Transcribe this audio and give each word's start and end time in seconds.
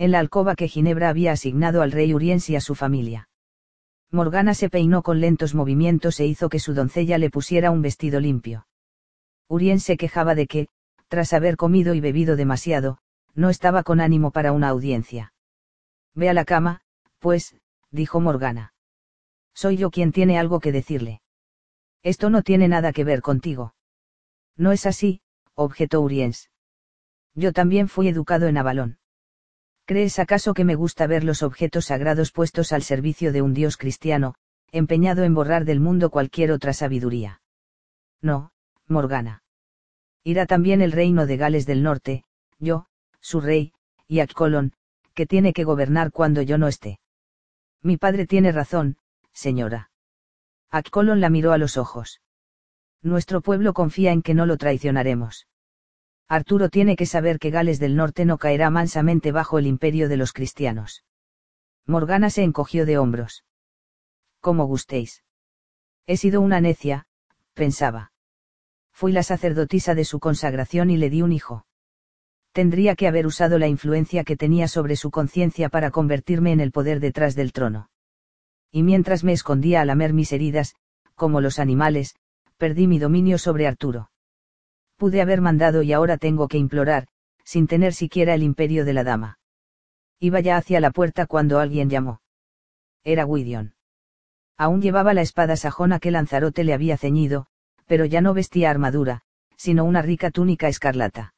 En 0.00 0.12
la 0.12 0.18
alcoba 0.18 0.56
que 0.56 0.66
Ginebra 0.66 1.10
había 1.10 1.32
asignado 1.32 1.82
al 1.82 1.92
rey 1.92 2.14
Uriens 2.14 2.48
y 2.48 2.56
a 2.56 2.62
su 2.62 2.74
familia. 2.74 3.28
Morgana 4.10 4.54
se 4.54 4.70
peinó 4.70 5.02
con 5.02 5.20
lentos 5.20 5.54
movimientos 5.54 6.18
e 6.20 6.26
hizo 6.26 6.48
que 6.48 6.58
su 6.58 6.72
doncella 6.72 7.18
le 7.18 7.28
pusiera 7.28 7.70
un 7.70 7.82
vestido 7.82 8.18
limpio. 8.18 8.66
Uriens 9.46 9.82
se 9.82 9.98
quejaba 9.98 10.34
de 10.34 10.46
que, 10.46 10.68
tras 11.08 11.34
haber 11.34 11.58
comido 11.58 11.92
y 11.92 12.00
bebido 12.00 12.36
demasiado, 12.36 12.96
no 13.34 13.50
estaba 13.50 13.82
con 13.82 14.00
ánimo 14.00 14.30
para 14.30 14.52
una 14.52 14.70
audiencia. 14.70 15.34
Ve 16.14 16.30
a 16.30 16.32
la 16.32 16.46
cama, 16.46 16.80
pues, 17.18 17.54
dijo 17.90 18.20
Morgana. 18.20 18.72
Soy 19.52 19.76
yo 19.76 19.90
quien 19.90 20.12
tiene 20.12 20.38
algo 20.38 20.60
que 20.60 20.72
decirle. 20.72 21.20
Esto 22.02 22.30
no 22.30 22.42
tiene 22.42 22.68
nada 22.68 22.94
que 22.94 23.04
ver 23.04 23.20
contigo. 23.20 23.74
No 24.56 24.72
es 24.72 24.86
así, 24.86 25.20
objetó 25.52 26.00
Uriens. 26.00 26.48
Yo 27.34 27.52
también 27.52 27.86
fui 27.86 28.08
educado 28.08 28.46
en 28.46 28.56
Avalón. 28.56 28.99
¿Crees 29.84 30.18
acaso 30.18 30.54
que 30.54 30.64
me 30.64 30.74
gusta 30.74 31.06
ver 31.06 31.24
los 31.24 31.42
objetos 31.42 31.86
sagrados 31.86 32.32
puestos 32.32 32.72
al 32.72 32.82
servicio 32.82 33.32
de 33.32 33.42
un 33.42 33.54
Dios 33.54 33.76
cristiano, 33.76 34.34
empeñado 34.72 35.24
en 35.24 35.34
borrar 35.34 35.64
del 35.64 35.80
mundo 35.80 36.10
cualquier 36.10 36.52
otra 36.52 36.72
sabiduría? 36.72 37.42
No, 38.22 38.52
Morgana. 38.86 39.42
Irá 40.22 40.46
también 40.46 40.82
el 40.82 40.92
reino 40.92 41.26
de 41.26 41.36
Gales 41.36 41.66
del 41.66 41.82
Norte, 41.82 42.24
yo, 42.58 42.86
su 43.20 43.40
rey, 43.40 43.72
y 44.06 44.20
Akkolon, 44.20 44.72
que 45.14 45.26
tiene 45.26 45.52
que 45.52 45.64
gobernar 45.64 46.12
cuando 46.12 46.42
yo 46.42 46.58
no 46.58 46.68
esté. 46.68 47.00
Mi 47.82 47.96
padre 47.96 48.26
tiene 48.26 48.52
razón, 48.52 48.96
señora. 49.32 49.90
Akkolon 50.70 51.20
la 51.20 51.30
miró 51.30 51.52
a 51.52 51.58
los 51.58 51.76
ojos. 51.76 52.20
Nuestro 53.02 53.40
pueblo 53.40 53.72
confía 53.72 54.12
en 54.12 54.22
que 54.22 54.34
no 54.34 54.46
lo 54.46 54.56
traicionaremos. 54.56 55.46
Arturo 56.30 56.70
tiene 56.70 56.96
que 56.96 57.04
saber 57.04 57.38
que 57.38 57.50
Gales 57.50 57.78
del 57.78 57.94
Norte 57.94 58.24
no 58.24 58.38
caerá 58.38 58.70
mansamente 58.70 59.32
bajo 59.32 59.58
el 59.58 59.66
imperio 59.66 60.08
de 60.08 60.16
los 60.16 60.32
cristianos. 60.32 61.04
Morgana 61.86 62.30
se 62.30 62.42
encogió 62.42 62.86
de 62.86 62.96
hombros. 62.96 63.44
Como 64.40 64.64
gustéis. 64.64 65.22
He 66.06 66.16
sido 66.16 66.40
una 66.40 66.62
necia, 66.62 67.06
pensaba. 67.52 68.12
Fui 68.92 69.12
la 69.12 69.22
sacerdotisa 69.22 69.94
de 69.94 70.06
su 70.06 70.20
consagración 70.20 70.88
y 70.88 70.96
le 70.96 71.10
di 71.10 71.20
un 71.20 71.32
hijo. 71.32 71.66
Tendría 72.52 72.96
que 72.96 73.06
haber 73.06 73.26
usado 73.26 73.58
la 73.58 73.68
influencia 73.68 74.24
que 74.24 74.36
tenía 74.36 74.68
sobre 74.68 74.96
su 74.96 75.10
conciencia 75.10 75.68
para 75.68 75.90
convertirme 75.90 76.52
en 76.52 76.60
el 76.60 76.72
poder 76.72 77.00
detrás 77.00 77.34
del 77.34 77.52
trono 77.52 77.90
y 78.72 78.82
mientras 78.82 79.24
me 79.24 79.32
escondía 79.32 79.80
a 79.80 79.84
lamer 79.84 80.12
mis 80.12 80.32
heridas, 80.32 80.74
como 81.14 81.40
los 81.40 81.58
animales, 81.58 82.14
perdí 82.56 82.86
mi 82.86 82.98
dominio 82.98 83.38
sobre 83.38 83.66
Arturo. 83.66 84.09
Pude 85.00 85.22
haber 85.22 85.40
mandado 85.40 85.82
y 85.82 85.94
ahora 85.94 86.18
tengo 86.18 86.46
que 86.46 86.58
implorar, 86.58 87.06
sin 87.42 87.66
tener 87.66 87.94
siquiera 87.94 88.34
el 88.34 88.42
imperio 88.42 88.84
de 88.84 88.92
la 88.92 89.02
dama. 89.02 89.38
Iba 90.18 90.40
ya 90.40 90.58
hacia 90.58 90.78
la 90.78 90.90
puerta 90.90 91.24
cuando 91.24 91.58
alguien 91.58 91.88
llamó. 91.88 92.20
Era 93.02 93.24
Gwydion. 93.24 93.74
Aún 94.58 94.82
llevaba 94.82 95.14
la 95.14 95.22
espada 95.22 95.56
sajona 95.56 96.00
que 96.00 96.10
Lanzarote 96.10 96.64
le 96.64 96.74
había 96.74 96.98
ceñido, 96.98 97.46
pero 97.86 98.04
ya 98.04 98.20
no 98.20 98.34
vestía 98.34 98.68
armadura, 98.68 99.22
sino 99.56 99.86
una 99.86 100.02
rica 100.02 100.30
túnica 100.30 100.68
escarlata. 100.68 101.32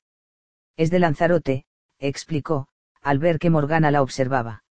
Es 0.77 0.91
de 0.91 0.99
Lanzarote, 0.99 1.65
explicó, 2.01 2.67
al 3.01 3.21
ver 3.21 3.39
que 3.39 3.51
Morgana 3.51 3.93
la 3.93 4.03
observaba. 4.03 4.65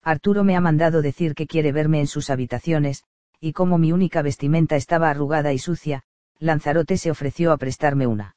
Arturo 0.00 0.44
me 0.44 0.54
ha 0.54 0.60
mandado 0.60 1.02
decir 1.02 1.34
que 1.34 1.48
quiere 1.48 1.72
verme 1.72 1.98
en 1.98 2.06
sus 2.06 2.30
habitaciones, 2.30 3.02
y 3.40 3.52
como 3.52 3.78
mi 3.78 3.90
única 3.90 4.22
vestimenta 4.22 4.76
estaba 4.76 5.10
arrugada 5.10 5.52
y 5.52 5.58
sucia, 5.58 6.04
Lanzarote 6.42 6.96
se 6.98 7.08
ofreció 7.12 7.52
a 7.52 7.56
prestarme 7.56 8.08
una. 8.08 8.34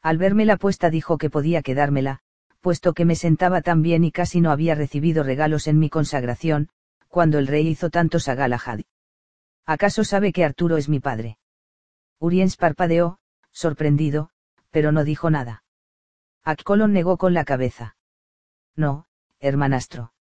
Al 0.00 0.16
verme 0.16 0.46
la 0.46 0.56
puesta 0.56 0.88
dijo 0.88 1.18
que 1.18 1.28
podía 1.28 1.60
quedármela, 1.60 2.20
puesto 2.62 2.94
que 2.94 3.04
me 3.04 3.16
sentaba 3.16 3.60
tan 3.60 3.82
bien 3.82 4.02
y 4.02 4.12
casi 4.12 4.40
no 4.40 4.50
había 4.50 4.74
recibido 4.74 5.22
regalos 5.22 5.66
en 5.66 5.78
mi 5.78 5.90
consagración, 5.90 6.70
cuando 7.06 7.38
el 7.38 7.46
rey 7.46 7.68
hizo 7.68 7.90
tantos 7.90 8.28
a 8.28 8.34
Galahad. 8.34 8.80
¿Acaso 9.66 10.04
sabe 10.04 10.32
que 10.32 10.42
Arturo 10.42 10.78
es 10.78 10.88
mi 10.88 11.00
padre? 11.00 11.36
Uriens 12.18 12.56
parpadeó, 12.56 13.18
sorprendido, 13.52 14.30
pero 14.70 14.90
no 14.90 15.04
dijo 15.04 15.28
nada. 15.28 15.64
Akkolon 16.44 16.94
negó 16.94 17.18
con 17.18 17.34
la 17.34 17.44
cabeza. 17.44 17.96
No, 18.74 19.04
hermanastro. 19.38 20.14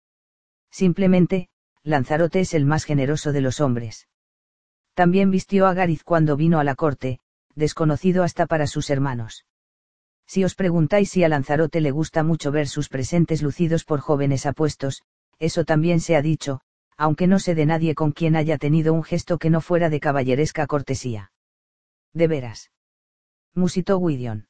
Simplemente, 0.70 1.50
Lanzarote 1.82 2.40
es 2.40 2.54
el 2.54 2.64
más 2.64 2.84
generoso 2.84 3.32
de 3.32 3.42
los 3.42 3.60
hombres. 3.60 4.08
También 4.94 5.30
vistió 5.30 5.66
a 5.66 5.74
Gariz 5.74 6.04
cuando 6.04 6.36
vino 6.36 6.58
a 6.58 6.64
la 6.64 6.74
corte, 6.74 7.18
desconocido 7.54 8.22
hasta 8.22 8.46
para 8.46 8.66
sus 8.66 8.90
hermanos. 8.90 9.44
Si 10.26 10.44
os 10.44 10.54
preguntáis 10.54 11.10
si 11.10 11.24
a 11.24 11.28
Lanzarote 11.28 11.80
le 11.80 11.90
gusta 11.90 12.22
mucho 12.22 12.50
ver 12.50 12.68
sus 12.68 12.88
presentes 12.88 13.42
lucidos 13.42 13.84
por 13.84 14.00
jóvenes 14.00 14.46
apuestos, 14.46 15.02
eso 15.38 15.64
también 15.64 16.00
se 16.00 16.16
ha 16.16 16.22
dicho, 16.22 16.60
aunque 16.96 17.26
no 17.26 17.38
sé 17.38 17.54
de 17.54 17.66
nadie 17.66 17.94
con 17.94 18.12
quien 18.12 18.36
haya 18.36 18.56
tenido 18.56 18.94
un 18.94 19.02
gesto 19.02 19.38
que 19.38 19.50
no 19.50 19.60
fuera 19.60 19.90
de 19.90 20.00
caballeresca 20.00 20.66
cortesía. 20.66 21.32
De 22.12 22.28
veras. 22.28 22.70
Musitó 23.52 23.98
Gwydion. 23.98 24.46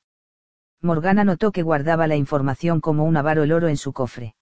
Morgana 0.80 1.24
notó 1.24 1.50
que 1.50 1.62
guardaba 1.62 2.06
la 2.06 2.16
información 2.16 2.80
como 2.80 3.04
un 3.04 3.16
avaro 3.16 3.42
el 3.42 3.52
oro 3.52 3.68
en 3.68 3.78
su 3.78 3.92
cofre. 3.94 4.34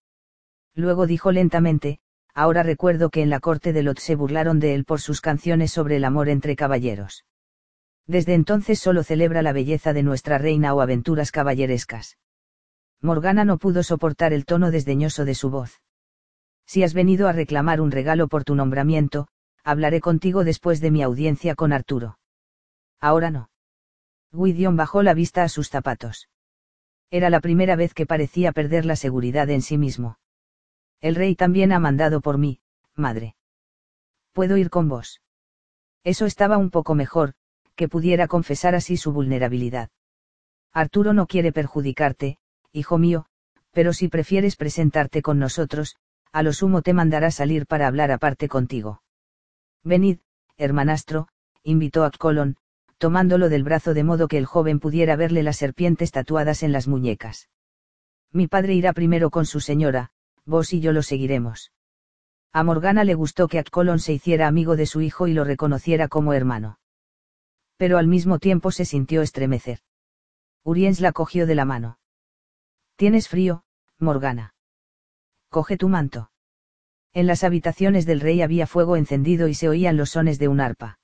Luego 0.75 1.07
dijo 1.07 1.31
lentamente, 1.31 2.01
ahora 2.35 2.63
recuerdo 2.63 3.11
que 3.11 3.23
en 3.23 3.31
la 3.31 3.41
corte 3.41 3.73
de 3.73 3.83
Lot 3.83 3.99
se 3.99 4.15
burlaron 4.15 4.61
de 4.61 4.75
él 4.75 4.85
por 4.85 5.01
sus 5.01 5.21
canciones 5.21 5.73
sobre 5.73 5.97
el 5.97 6.05
amor 6.05 6.29
entre 6.29 6.57
caballeros. 6.57 7.25
Desde 8.07 8.35
entonces 8.35 8.79
solo 8.79 9.05
celebra 9.05 9.43
la 9.43 9.53
belleza 9.53 9.93
de 9.93 10.03
nuestra 10.03 10.39
reina 10.39 10.75
o 10.75 10.81
aventuras 10.81 11.31
caballerescas. 11.31 12.19
Morgana 13.01 13.45
no 13.45 13.59
pudo 13.59 13.83
soportar 13.83 14.33
el 14.33 14.45
tono 14.45 14.71
desdeñoso 14.71 15.25
de 15.25 15.35
su 15.35 15.51
voz. 15.51 15.81
Si 16.67 16.83
has 16.83 16.95
venido 16.95 17.29
a 17.29 17.33
reclamar 17.33 17.81
un 17.81 17.91
regalo 17.91 18.29
por 18.29 18.45
tu 18.45 18.55
nombramiento, 18.55 19.29
hablaré 19.65 20.01
contigo 20.01 20.45
después 20.45 20.81
de 20.81 20.91
mi 20.91 21.03
audiencia 21.03 21.55
con 21.55 21.73
Arturo. 21.73 22.19
Ahora 23.01 23.31
no. 23.31 23.51
Gwydion 24.33 24.77
bajó 24.77 25.03
la 25.03 25.15
vista 25.15 25.43
a 25.43 25.49
sus 25.49 25.69
zapatos. 25.69 26.29
Era 27.11 27.29
la 27.29 27.41
primera 27.41 27.77
vez 27.77 27.93
que 27.93 28.07
parecía 28.07 28.53
perder 28.53 28.87
la 28.87 28.97
seguridad 28.97 29.51
en 29.51 29.61
sí 29.61 29.77
mismo. 29.77 30.17
El 31.03 31.17
rey 31.17 31.35
también 31.35 31.73
ha 31.73 31.81
mandado 31.81 32.21
por 32.21 32.39
mí, 32.39 32.61
madre. 32.95 33.35
¿Puedo 34.33 34.57
ir 34.57 34.71
con 34.71 34.89
vos? 34.89 35.21
Eso 36.05 36.27
estaba 36.27 36.59
un 36.59 36.71
poco 36.71 36.95
mejor, 36.95 37.35
que 37.75 37.89
pudiera 37.89 38.29
confesar 38.29 38.77
así 38.77 38.97
su 38.97 39.13
vulnerabilidad. 39.13 39.91
Arturo 40.73 41.13
no 41.13 41.27
quiere 41.27 41.53
perjudicarte, 41.53 42.39
hijo 42.73 42.99
mío, 42.99 43.27
pero 43.73 43.93
si 43.93 44.09
prefieres 44.09 44.55
presentarte 44.55 45.23
con 45.23 45.41
nosotros, 45.41 45.97
a 46.31 46.45
lo 46.45 46.53
sumo 46.53 46.83
te 46.83 46.95
mandará 46.95 47.33
salir 47.33 47.67
para 47.67 47.89
hablar 47.89 48.13
aparte 48.13 48.49
contigo. 48.49 49.03
Venid, 49.83 50.21
hermanastro, 50.57 51.27
invitó 51.65 52.05
a 52.05 52.13
Colon, 52.13 52.57
tomándolo 52.99 53.49
del 53.49 53.65
brazo 53.65 53.93
de 53.93 54.05
modo 54.05 54.29
que 54.29 54.39
el 54.39 54.47
joven 54.47 54.79
pudiera 54.79 55.17
verle 55.17 55.43
las 55.43 55.57
serpientes 55.57 56.13
tatuadas 56.13 56.63
en 56.63 56.71
las 56.71 56.87
muñecas. 56.87 57.51
Mi 58.31 58.47
padre 58.47 58.75
irá 58.75 58.93
primero 58.93 59.31
con 59.31 59.45
su 59.45 59.61
señora, 59.61 60.13
vos 60.45 60.73
y 60.73 60.81
yo 60.81 60.93
lo 60.93 61.03
seguiremos. 61.03 61.73
A 62.53 62.65
Morgana 62.65 63.05
le 63.05 63.15
gustó 63.15 63.49
que 63.49 63.59
Atcolon 63.59 63.99
se 63.99 64.13
hiciera 64.13 64.47
amigo 64.47 64.77
de 64.77 64.87
su 64.87 65.01
hijo 65.01 65.27
y 65.27 65.33
lo 65.33 65.45
reconociera 65.45 66.09
como 66.09 66.35
hermano. 66.35 66.79
Pero 67.77 67.99
al 67.99 68.07
mismo 68.07 68.39
tiempo 68.39 68.71
se 68.71 68.85
sintió 68.85 69.23
estremecer. 69.23 69.81
Uriens 70.63 71.01
la 71.01 71.13
cogió 71.13 71.47
de 71.47 71.55
la 71.55 71.65
mano. 71.65 71.99
Tienes 72.97 73.29
frío, 73.29 73.65
Morgana. 73.99 74.55
Coge 75.49 75.77
tu 75.77 75.89
manto. 75.89 76.31
En 77.15 77.27
las 77.27 77.45
habitaciones 77.45 78.07
del 78.07 78.21
rey 78.21 78.43
había 78.43 78.67
fuego 78.67 78.97
encendido 78.97 79.49
y 79.49 79.55
se 79.55 79.69
oían 79.69 79.97
los 79.97 80.11
sones 80.11 80.39
de 80.39 80.49
un 80.49 80.61
arpa. 80.61 80.99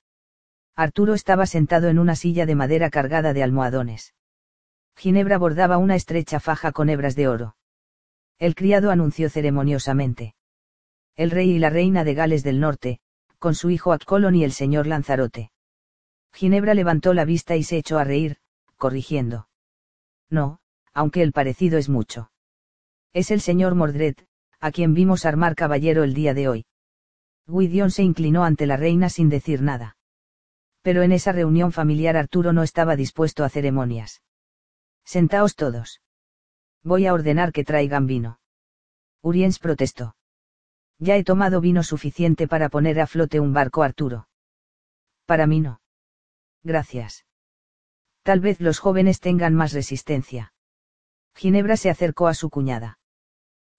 Arturo 0.75 1.13
estaba 1.13 1.45
sentado 1.45 1.89
en 1.89 1.99
una 1.99 2.15
silla 2.15 2.45
de 2.45 2.55
madera 2.55 2.89
cargada 2.89 3.33
de 3.33 3.43
almohadones. 3.43 4.15
Ginebra 4.95 5.37
bordaba 5.37 5.77
una 5.77 5.95
estrecha 5.95 6.39
faja 6.39 6.71
con 6.71 6.89
hebras 6.89 7.15
de 7.15 7.27
oro. 7.27 7.55
El 8.39 8.55
criado 8.55 8.89
anunció 8.89 9.29
ceremoniosamente. 9.29 10.33
El 11.17 11.29
rey 11.29 11.51
y 11.51 11.59
la 11.59 11.69
reina 11.69 12.05
de 12.05 12.13
Gales 12.13 12.41
del 12.41 12.61
Norte, 12.61 12.99
con 13.37 13.53
su 13.53 13.69
hijo 13.69 13.91
Atcolon 13.91 14.35
y 14.35 14.45
el 14.45 14.53
señor 14.53 14.87
Lanzarote. 14.87 15.51
Ginebra 16.31 16.73
levantó 16.73 17.13
la 17.13 17.25
vista 17.25 17.57
y 17.57 17.63
se 17.63 17.77
echó 17.77 17.99
a 17.99 18.05
reír, 18.05 18.37
corrigiendo. 18.77 19.49
No, 20.29 20.59
aunque 20.93 21.21
el 21.21 21.33
parecido 21.33 21.77
es 21.77 21.89
mucho. 21.89 22.31
Es 23.11 23.29
el 23.31 23.41
señor 23.41 23.75
Mordred, 23.75 24.15
a 24.61 24.71
quien 24.71 24.93
vimos 24.93 25.25
armar 25.25 25.55
caballero 25.55 26.03
el 26.03 26.13
día 26.13 26.33
de 26.33 26.47
hoy. 26.47 26.65
Gwydion 27.45 27.91
se 27.91 28.03
inclinó 28.03 28.45
ante 28.45 28.67
la 28.67 28.77
reina 28.77 29.09
sin 29.09 29.27
decir 29.27 29.61
nada. 29.61 29.97
Pero 30.81 31.01
en 31.01 31.11
esa 31.11 31.33
reunión 31.33 31.73
familiar 31.73 32.15
Arturo 32.15 32.53
no 32.53 32.63
estaba 32.63 32.95
dispuesto 32.95 33.43
a 33.43 33.49
ceremonias. 33.49 34.21
Sentaos 35.03 35.55
todos. 35.55 36.01
Voy 36.83 37.07
a 37.07 37.13
ordenar 37.13 37.51
que 37.51 37.63
traigan 37.63 38.07
vino. 38.07 38.39
Uriens 39.21 39.59
protestó. 39.59 40.15
Ya 40.97 41.15
he 41.15 41.23
tomado 41.23 41.61
vino 41.61 41.83
suficiente 41.83 42.47
para 42.47 42.69
poner 42.69 42.99
a 42.99 43.07
flote 43.07 43.39
un 43.39 43.53
barco, 43.53 43.83
Arturo. 43.83 44.27
Para 45.25 45.47
mí 45.47 45.59
no. 45.59 45.81
Gracias. 46.63 47.25
Tal 48.23 48.39
vez 48.39 48.59
los 48.59 48.79
jóvenes 48.79 49.19
tengan 49.19 49.53
más 49.53 49.73
resistencia. 49.73 50.53
Ginebra 51.35 51.77
se 51.77 51.89
acercó 51.89 52.27
a 52.27 52.33
su 52.33 52.49
cuñada. 52.49 52.99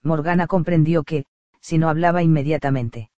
Morgana 0.03 0.47
comprendió 0.47 1.03
que, 1.03 1.25
si 1.59 1.77
no 1.77 1.89
hablaba 1.89 2.23
inmediatamente, 2.23 3.11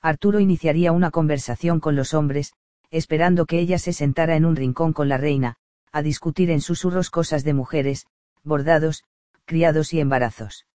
Arturo 0.00 0.40
iniciaría 0.40 0.92
una 0.92 1.10
conversación 1.10 1.80
con 1.80 1.96
los 1.96 2.12
hombres, 2.12 2.52
esperando 2.90 3.46
que 3.46 3.60
ella 3.60 3.78
se 3.78 3.92
sentara 3.92 4.36
en 4.36 4.44
un 4.44 4.56
rincón 4.56 4.92
con 4.92 5.08
la 5.08 5.16
reina, 5.16 5.56
a 5.90 6.02
discutir 6.02 6.50
en 6.50 6.60
susurros 6.60 7.08
cosas 7.08 7.44
de 7.44 7.54
mujeres, 7.54 8.06
bordados, 8.44 9.04
criados 9.44 9.92
y 9.92 10.00
embarazos. 10.00 10.66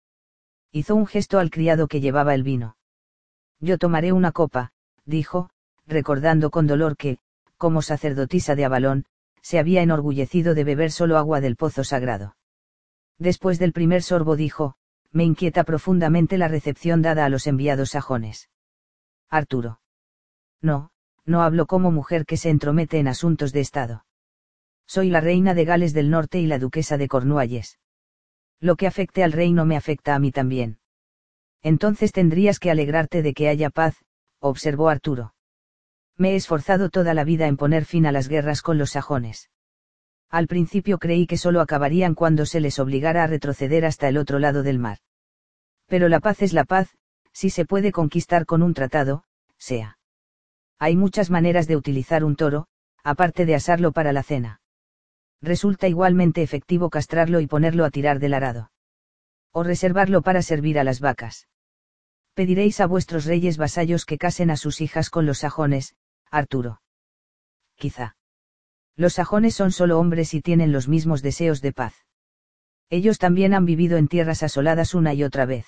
Hizo 0.72 0.94
un 0.94 1.06
gesto 1.06 1.38
al 1.38 1.50
criado 1.50 1.88
que 1.88 2.00
llevaba 2.00 2.34
el 2.34 2.42
vino. 2.42 2.76
Yo 3.60 3.78
tomaré 3.78 4.12
una 4.12 4.32
copa, 4.32 4.72
dijo, 5.04 5.50
recordando 5.86 6.50
con 6.50 6.66
dolor 6.66 6.96
que, 6.96 7.18
como 7.56 7.82
sacerdotisa 7.82 8.54
de 8.54 8.64
Avalón, 8.64 9.06
se 9.40 9.58
había 9.58 9.82
enorgullecido 9.82 10.54
de 10.54 10.64
beber 10.64 10.90
solo 10.90 11.16
agua 11.16 11.40
del 11.40 11.56
pozo 11.56 11.84
sagrado. 11.84 12.36
Después 13.18 13.58
del 13.58 13.72
primer 13.72 14.02
sorbo 14.02 14.36
dijo, 14.36 14.76
me 15.12 15.24
inquieta 15.24 15.64
profundamente 15.64 16.36
la 16.36 16.48
recepción 16.48 17.00
dada 17.00 17.24
a 17.24 17.28
los 17.28 17.46
enviados 17.46 17.90
sajones. 17.90 18.50
Arturo. 19.30 19.80
No, 20.60 20.90
no 21.24 21.42
hablo 21.42 21.66
como 21.66 21.90
mujer 21.90 22.26
que 22.26 22.36
se 22.36 22.50
entromete 22.50 22.98
en 22.98 23.08
asuntos 23.08 23.52
de 23.52 23.60
Estado. 23.60 24.05
Soy 24.86 25.10
la 25.10 25.20
reina 25.20 25.54
de 25.54 25.64
Gales 25.64 25.92
del 25.92 26.10
Norte 26.10 26.38
y 26.38 26.46
la 26.46 26.58
duquesa 26.58 26.96
de 26.96 27.08
Cornualles. 27.08 27.78
Lo 28.60 28.76
que 28.76 28.86
afecte 28.86 29.24
al 29.24 29.32
reino 29.32 29.66
me 29.66 29.76
afecta 29.76 30.14
a 30.14 30.18
mí 30.18 30.30
también. 30.30 30.78
Entonces 31.62 32.12
tendrías 32.12 32.58
que 32.58 32.70
alegrarte 32.70 33.22
de 33.22 33.34
que 33.34 33.48
haya 33.48 33.70
paz, 33.70 33.96
observó 34.38 34.88
Arturo. 34.88 35.34
Me 36.16 36.32
he 36.32 36.36
esforzado 36.36 36.88
toda 36.88 37.12
la 37.12 37.24
vida 37.24 37.46
en 37.46 37.56
poner 37.56 37.84
fin 37.84 38.06
a 38.06 38.12
las 38.12 38.28
guerras 38.28 38.62
con 38.62 38.78
los 38.78 38.92
sajones. 38.92 39.50
Al 40.30 40.46
principio 40.46 40.98
creí 40.98 41.26
que 41.26 41.36
solo 41.36 41.60
acabarían 41.60 42.14
cuando 42.14 42.46
se 42.46 42.60
les 42.60 42.78
obligara 42.78 43.24
a 43.24 43.26
retroceder 43.26 43.84
hasta 43.84 44.08
el 44.08 44.16
otro 44.16 44.38
lado 44.38 44.62
del 44.62 44.78
mar. 44.78 44.98
Pero 45.86 46.08
la 46.08 46.20
paz 46.20 46.42
es 46.42 46.52
la 46.52 46.64
paz, 46.64 46.96
si 47.32 47.50
se 47.50 47.64
puede 47.64 47.92
conquistar 47.92 48.46
con 48.46 48.62
un 48.62 48.72
tratado, 48.72 49.24
sea. 49.58 49.98
Hay 50.78 50.96
muchas 50.96 51.30
maneras 51.30 51.66
de 51.66 51.76
utilizar 51.76 52.24
un 52.24 52.36
toro, 52.36 52.66
aparte 53.04 53.46
de 53.46 53.54
asarlo 53.54 53.92
para 53.92 54.12
la 54.12 54.22
cena. 54.22 54.60
Resulta 55.42 55.88
igualmente 55.88 56.42
efectivo 56.42 56.90
castrarlo 56.90 57.40
y 57.40 57.46
ponerlo 57.46 57.84
a 57.84 57.90
tirar 57.90 58.18
del 58.18 58.34
arado. 58.34 58.70
O 59.52 59.62
reservarlo 59.62 60.22
para 60.22 60.42
servir 60.42 60.78
a 60.78 60.84
las 60.84 61.00
vacas. 61.00 61.48
Pediréis 62.34 62.80
a 62.80 62.86
vuestros 62.86 63.24
reyes 63.24 63.56
vasallos 63.56 64.04
que 64.04 64.18
casen 64.18 64.50
a 64.50 64.56
sus 64.56 64.80
hijas 64.80 65.08
con 65.08 65.24
los 65.24 65.38
sajones, 65.38 65.94
Arturo. 66.30 66.82
Quizá. 67.76 68.16
Los 68.96 69.14
sajones 69.14 69.54
son 69.54 69.72
solo 69.72 69.98
hombres 69.98 70.34
y 70.34 70.40
tienen 70.40 70.72
los 70.72 70.88
mismos 70.88 71.22
deseos 71.22 71.60
de 71.60 71.72
paz. 71.72 71.94
Ellos 72.88 73.18
también 73.18 73.54
han 73.54 73.64
vivido 73.64 73.98
en 73.98 74.08
tierras 74.08 74.42
asoladas 74.42 74.94
una 74.94 75.12
y 75.14 75.24
otra 75.24 75.44
vez. 75.44 75.66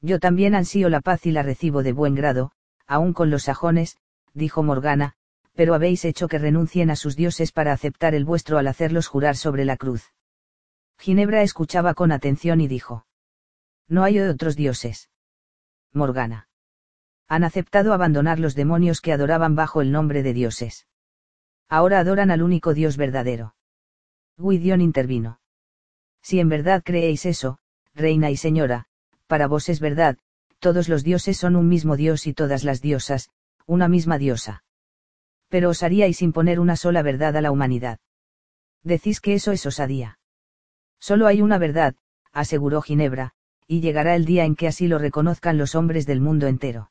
Yo 0.00 0.18
también 0.18 0.54
ansío 0.54 0.88
la 0.88 1.00
paz 1.00 1.26
y 1.26 1.32
la 1.32 1.42
recibo 1.42 1.82
de 1.82 1.92
buen 1.92 2.14
grado, 2.14 2.52
aún 2.86 3.12
con 3.12 3.30
los 3.30 3.44
sajones, 3.44 3.96
dijo 4.32 4.62
Morgana, 4.62 5.14
pero 5.54 5.74
habéis 5.74 6.04
hecho 6.04 6.28
que 6.28 6.38
renuncien 6.38 6.90
a 6.90 6.96
sus 6.96 7.16
dioses 7.16 7.52
para 7.52 7.72
aceptar 7.72 8.14
el 8.14 8.24
vuestro 8.24 8.58
al 8.58 8.66
hacerlos 8.66 9.06
jurar 9.06 9.36
sobre 9.36 9.64
la 9.64 9.76
cruz. 9.76 10.12
Ginebra 10.98 11.42
escuchaba 11.42 11.94
con 11.94 12.12
atención 12.12 12.60
y 12.60 12.68
dijo. 12.68 13.06
No 13.88 14.04
hay 14.04 14.18
otros 14.18 14.56
dioses. 14.56 15.10
Morgana 15.92 16.48
han 17.28 17.44
aceptado 17.44 17.92
abandonar 17.92 18.38
los 18.38 18.54
demonios 18.54 19.00
que 19.00 19.12
adoraban 19.12 19.54
bajo 19.54 19.80
el 19.80 19.90
nombre 19.92 20.22
de 20.22 20.32
dioses. 20.32 20.86
Ahora 21.68 21.98
adoran 22.00 22.30
al 22.30 22.42
único 22.42 22.74
Dios 22.74 22.96
verdadero. 22.96 23.54
Guidión 24.36 24.80
intervino. 24.80 25.40
Si 26.22 26.40
en 26.40 26.48
verdad 26.48 26.82
creéis 26.84 27.26
eso, 27.26 27.58
reina 27.94 28.30
y 28.30 28.36
señora, 28.36 28.86
para 29.26 29.46
vos 29.46 29.68
es 29.68 29.80
verdad, 29.80 30.18
todos 30.58 30.88
los 30.88 31.04
dioses 31.04 31.36
son 31.36 31.56
un 31.56 31.68
mismo 31.68 31.96
Dios 31.96 32.26
y 32.26 32.34
todas 32.34 32.64
las 32.64 32.80
diosas, 32.80 33.30
una 33.66 33.88
misma 33.88 34.18
diosa. 34.18 34.63
Pero 35.54 35.70
os 35.70 35.84
haríais 35.84 36.20
imponer 36.20 36.58
una 36.58 36.74
sola 36.74 37.00
verdad 37.02 37.36
a 37.36 37.40
la 37.40 37.52
humanidad. 37.52 38.00
Decís 38.82 39.20
que 39.20 39.34
eso 39.34 39.52
es 39.52 39.64
osadía. 39.64 40.18
Solo 40.98 41.28
hay 41.28 41.42
una 41.42 41.58
verdad, 41.58 41.94
aseguró 42.32 42.82
Ginebra, 42.82 43.34
y 43.68 43.80
llegará 43.80 44.16
el 44.16 44.24
día 44.24 44.46
en 44.46 44.56
que 44.56 44.66
así 44.66 44.88
lo 44.88 44.98
reconozcan 44.98 45.56
los 45.56 45.76
hombres 45.76 46.06
del 46.06 46.20
mundo 46.20 46.48
entero. 46.48 46.90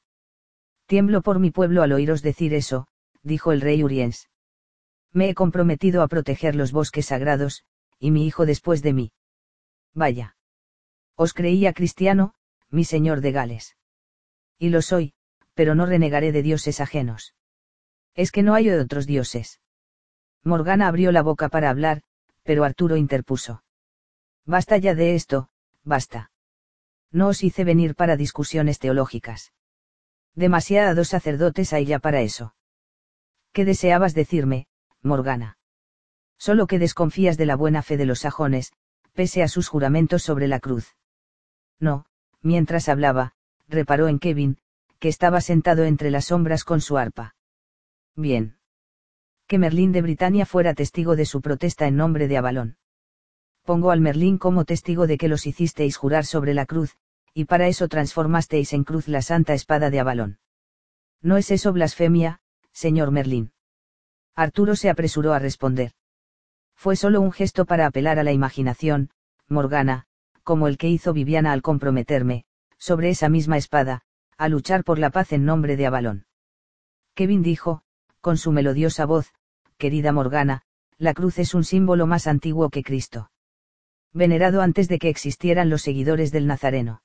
Tiemblo 0.85 1.21
por 1.21 1.39
mi 1.39 1.51
pueblo 1.51 1.83
al 1.83 1.91
oíros 1.91 2.21
decir 2.21 2.53
eso, 2.53 2.87
dijo 3.21 3.51
el 3.51 3.59
rey 3.59 3.83
Uriens. 3.83 4.29
Me 5.11 5.27
he 5.27 5.33
comprometido 5.33 6.01
a 6.01 6.07
proteger 6.07 6.55
los 6.55 6.71
bosques 6.71 7.07
sagrados, 7.07 7.65
y 7.99 8.11
mi 8.11 8.25
hijo 8.25 8.45
después 8.45 8.81
de 8.81 8.93
mí. 8.93 9.11
Vaya. 9.93 10.37
Os 11.17 11.33
creía 11.33 11.73
cristiano, 11.73 12.33
mi 12.69 12.85
señor 12.85 13.19
de 13.19 13.33
Gales. 13.33 13.75
Y 14.57 14.69
lo 14.69 14.81
soy, 14.81 15.15
pero 15.53 15.75
no 15.75 15.85
renegaré 15.85 16.31
de 16.31 16.43
dioses 16.43 16.79
ajenos. 16.79 17.33
Es 18.15 18.31
que 18.31 18.43
no 18.43 18.53
hay 18.53 18.69
otros 18.69 19.05
dioses. 19.05 19.59
Morgana 20.43 20.87
abrió 20.87 21.11
la 21.11 21.21
boca 21.21 21.49
para 21.49 21.69
hablar, 21.69 22.03
pero 22.43 22.63
Arturo 22.63 22.97
interpuso. 22.97 23.63
Basta 24.45 24.77
ya 24.77 24.93
de 24.93 25.15
esto, 25.15 25.49
basta. 25.83 26.31
No 27.11 27.27
os 27.27 27.43
hice 27.43 27.63
venir 27.63 27.95
para 27.95 28.17
discusiones 28.17 28.79
teológicas. 28.79 29.53
Demasiados 30.35 31.09
sacerdotes 31.09 31.73
hay 31.73 31.85
ya 31.85 31.99
para 31.99 32.21
eso. 32.21 32.55
¿Qué 33.51 33.65
deseabas 33.65 34.13
decirme, 34.13 34.67
Morgana? 35.01 35.57
Solo 36.37 36.67
que 36.67 36.79
desconfías 36.79 37.37
de 37.37 37.45
la 37.45 37.55
buena 37.55 37.83
fe 37.83 37.97
de 37.97 38.05
los 38.05 38.19
sajones, 38.19 38.73
pese 39.13 39.43
a 39.43 39.47
sus 39.47 39.67
juramentos 39.67 40.23
sobre 40.23 40.47
la 40.47 40.59
cruz. 40.59 40.95
No, 41.79 42.05
mientras 42.41 42.89
hablaba, 42.89 43.33
reparó 43.67 44.07
en 44.07 44.19
Kevin, 44.19 44.57
que 44.99 45.07
estaba 45.07 45.39
sentado 45.39 45.83
entre 45.83 46.09
las 46.09 46.25
sombras 46.25 46.63
con 46.63 46.81
su 46.81 46.97
arpa. 46.97 47.35
Bien. 48.15 48.57
Que 49.47 49.57
Merlín 49.57 49.91
de 49.91 50.01
Britania 50.01 50.45
fuera 50.45 50.73
testigo 50.73 51.15
de 51.15 51.25
su 51.25 51.41
protesta 51.41 51.87
en 51.87 51.95
nombre 51.95 52.27
de 52.27 52.37
Avalón. 52.37 52.77
Pongo 53.63 53.91
al 53.91 54.01
Merlín 54.01 54.37
como 54.37 54.65
testigo 54.65 55.07
de 55.07 55.17
que 55.17 55.27
los 55.27 55.47
hicisteis 55.47 55.97
jurar 55.97 56.25
sobre 56.25 56.53
la 56.53 56.65
cruz, 56.65 56.97
y 57.33 57.45
para 57.45 57.67
eso 57.67 57.87
transformasteis 57.87 58.73
en 58.73 58.83
cruz 58.83 59.07
la 59.07 59.21
santa 59.21 59.53
espada 59.53 59.89
de 59.89 59.99
Avalón. 59.99 60.39
¿No 61.21 61.37
es 61.37 61.49
eso 61.49 61.73
blasfemia, 61.73 62.41
señor 62.71 63.11
Merlín? 63.11 63.53
Arturo 64.35 64.75
se 64.75 64.89
apresuró 64.89 65.33
a 65.33 65.39
responder. 65.39 65.93
Fue 66.75 66.95
solo 66.95 67.21
un 67.21 67.31
gesto 67.31 67.65
para 67.65 67.85
apelar 67.85 68.19
a 68.19 68.23
la 68.23 68.33
imaginación, 68.33 69.09
Morgana, 69.47 70.05
como 70.43 70.67
el 70.67 70.77
que 70.77 70.89
hizo 70.89 71.13
Viviana 71.13 71.53
al 71.53 71.61
comprometerme, 71.61 72.45
sobre 72.77 73.09
esa 73.09 73.29
misma 73.29 73.57
espada, 73.57 74.01
a 74.37 74.49
luchar 74.49 74.83
por 74.83 74.99
la 74.99 75.09
paz 75.09 75.31
en 75.31 75.45
nombre 75.45 75.77
de 75.77 75.85
Avalón. 75.85 76.25
Kevin 77.15 77.43
dijo, 77.43 77.83
con 78.23 78.37
su 78.37 78.53
melodiosa 78.53 79.05
voz, 79.05 79.33
querida 79.77 80.13
Morgana, 80.13 80.61
la 80.97 81.13
cruz 81.13 81.39
es 81.39 81.53
un 81.53 81.65
símbolo 81.65 82.07
más 82.07 82.25
antiguo 82.25 82.69
que 82.69 82.81
Cristo. 82.81 83.29
Venerado 84.13 84.61
antes 84.61 84.87
de 84.87 84.97
que 84.97 85.09
existieran 85.09 85.69
los 85.69 85.81
seguidores 85.81 86.31
del 86.31 86.47
Nazareno. 86.47 87.03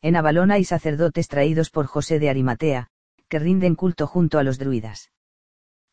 En 0.00 0.16
Avalón 0.16 0.50
hay 0.50 0.64
sacerdotes 0.64 1.28
traídos 1.28 1.68
por 1.68 1.84
José 1.84 2.18
de 2.18 2.30
Arimatea, 2.30 2.88
que 3.28 3.38
rinden 3.38 3.74
culto 3.74 4.06
junto 4.06 4.38
a 4.38 4.42
los 4.42 4.58
druidas. 4.58 5.12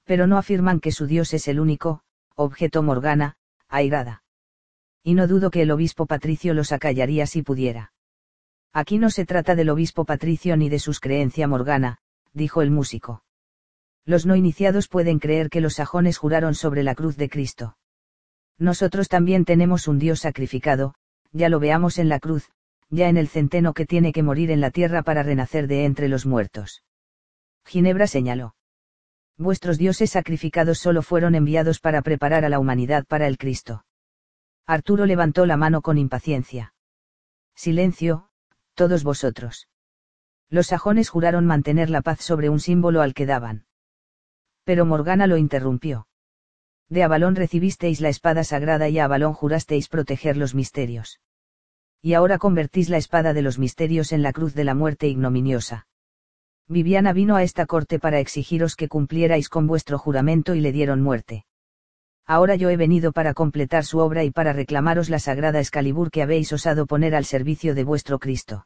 Pero 0.05 0.27
no 0.27 0.37
afirman 0.37 0.79
que 0.79 0.93
su 0.93 1.07
Dios 1.07 1.33
es 1.33 1.49
el 1.49 1.59
único, 1.59 2.03
objeto 2.35 2.81
Morgana, 2.83 3.35
airada. 3.67 4.23
Y 5.03 5.13
no 5.13 5.27
dudo 5.27 5.51
que 5.51 5.63
el 5.63 5.71
obispo 5.71 6.05
Patricio 6.05 6.53
los 6.53 6.71
acallaría 6.71 7.27
si 7.27 7.41
pudiera. 7.41 7.91
Aquí 8.71 8.97
no 8.97 9.09
se 9.09 9.25
trata 9.25 9.55
del 9.55 9.69
obispo 9.69 10.05
Patricio 10.05 10.55
ni 10.55 10.69
de 10.69 10.79
sus 10.79 11.01
creencias 11.01 11.49
Morgana, 11.49 11.97
dijo 12.31 12.61
el 12.61 12.71
músico. 12.71 13.25
Los 14.07 14.25
no 14.25 14.37
iniciados 14.37 14.87
pueden 14.87 15.19
creer 15.19 15.49
que 15.49 15.59
los 15.59 15.73
sajones 15.73 16.17
juraron 16.17 16.55
sobre 16.55 16.81
la 16.81 16.95
cruz 16.95 17.17
de 17.17 17.27
Cristo. 17.27 17.77
Nosotros 18.57 19.09
también 19.09 19.43
tenemos 19.43 19.89
un 19.89 19.99
Dios 19.99 20.21
sacrificado, 20.21 20.95
ya 21.33 21.49
lo 21.49 21.59
veamos 21.59 21.99
en 21.99 22.07
la 22.07 22.21
cruz, 22.21 22.49
ya 22.89 23.09
en 23.09 23.17
el 23.17 23.27
centeno 23.27 23.73
que 23.73 23.85
tiene 23.85 24.13
que 24.13 24.23
morir 24.23 24.49
en 24.49 24.61
la 24.61 24.71
tierra 24.71 25.03
para 25.03 25.23
renacer 25.23 25.67
de 25.67 25.83
entre 25.83 26.07
los 26.07 26.25
muertos. 26.25 26.85
Ginebra 27.65 28.07
señaló. 28.07 28.55
Vuestros 29.37 29.77
dioses 29.77 30.11
sacrificados 30.11 30.79
solo 30.79 31.01
fueron 31.01 31.35
enviados 31.35 31.81
para 31.81 32.01
preparar 32.01 32.45
a 32.45 32.49
la 32.49 32.59
humanidad 32.59 33.05
para 33.05 33.27
el 33.27 33.37
Cristo. 33.37 33.83
Arturo 34.65 35.05
levantó 35.05 35.45
la 35.45 35.57
mano 35.57 35.81
con 35.81 35.97
impaciencia. 35.97 36.73
Silencio, 37.55 38.29
todos 38.73 39.03
vosotros. 39.03 39.67
Los 40.49 40.67
sajones 40.67 41.09
juraron 41.09 41.45
mantener 41.45 41.89
la 41.89 42.01
paz 42.01 42.21
sobre 42.21 42.47
un 42.47 42.61
símbolo 42.61 43.01
al 43.01 43.13
que 43.13 43.25
daban. 43.25 43.66
Pero 44.67 44.85
Morgana 44.85 45.27
lo 45.27 45.37
interrumpió. 45.37 46.09
De 46.89 47.01
Avalón 47.01 47.37
recibisteis 47.37 48.01
la 48.01 48.09
espada 48.09 48.43
sagrada 48.43 48.89
y 48.89 48.99
a 48.99 49.05
Avalón 49.05 49.31
jurasteis 49.31 49.87
proteger 49.87 50.35
los 50.35 50.55
misterios. 50.55 51.21
Y 52.01 52.15
ahora 52.15 52.37
convertís 52.37 52.89
la 52.89 52.97
espada 52.97 53.33
de 53.33 53.41
los 53.41 53.59
misterios 53.59 54.11
en 54.11 54.23
la 54.23 54.33
cruz 54.33 54.53
de 54.55 54.65
la 54.65 54.75
muerte 54.75 55.07
ignominiosa. 55.07 55.87
Viviana 56.67 57.13
vino 57.13 57.37
a 57.37 57.43
esta 57.43 57.65
corte 57.65 57.97
para 57.97 58.19
exigiros 58.19 58.75
que 58.75 58.89
cumplierais 58.89 59.47
con 59.47 59.67
vuestro 59.67 59.97
juramento 59.97 60.53
y 60.53 60.59
le 60.59 60.73
dieron 60.73 61.01
muerte. 61.01 61.45
Ahora 62.25 62.55
yo 62.55 62.69
he 62.69 62.75
venido 62.75 63.13
para 63.13 63.33
completar 63.33 63.85
su 63.85 63.99
obra 63.99 64.25
y 64.25 64.31
para 64.31 64.51
reclamaros 64.51 65.09
la 65.09 65.19
sagrada 65.19 65.61
Excalibur 65.61 66.11
que 66.11 66.23
habéis 66.23 66.51
osado 66.51 66.87
poner 66.87 67.15
al 67.15 67.23
servicio 67.23 67.73
de 67.73 67.85
vuestro 67.85 68.19
Cristo. 68.19 68.65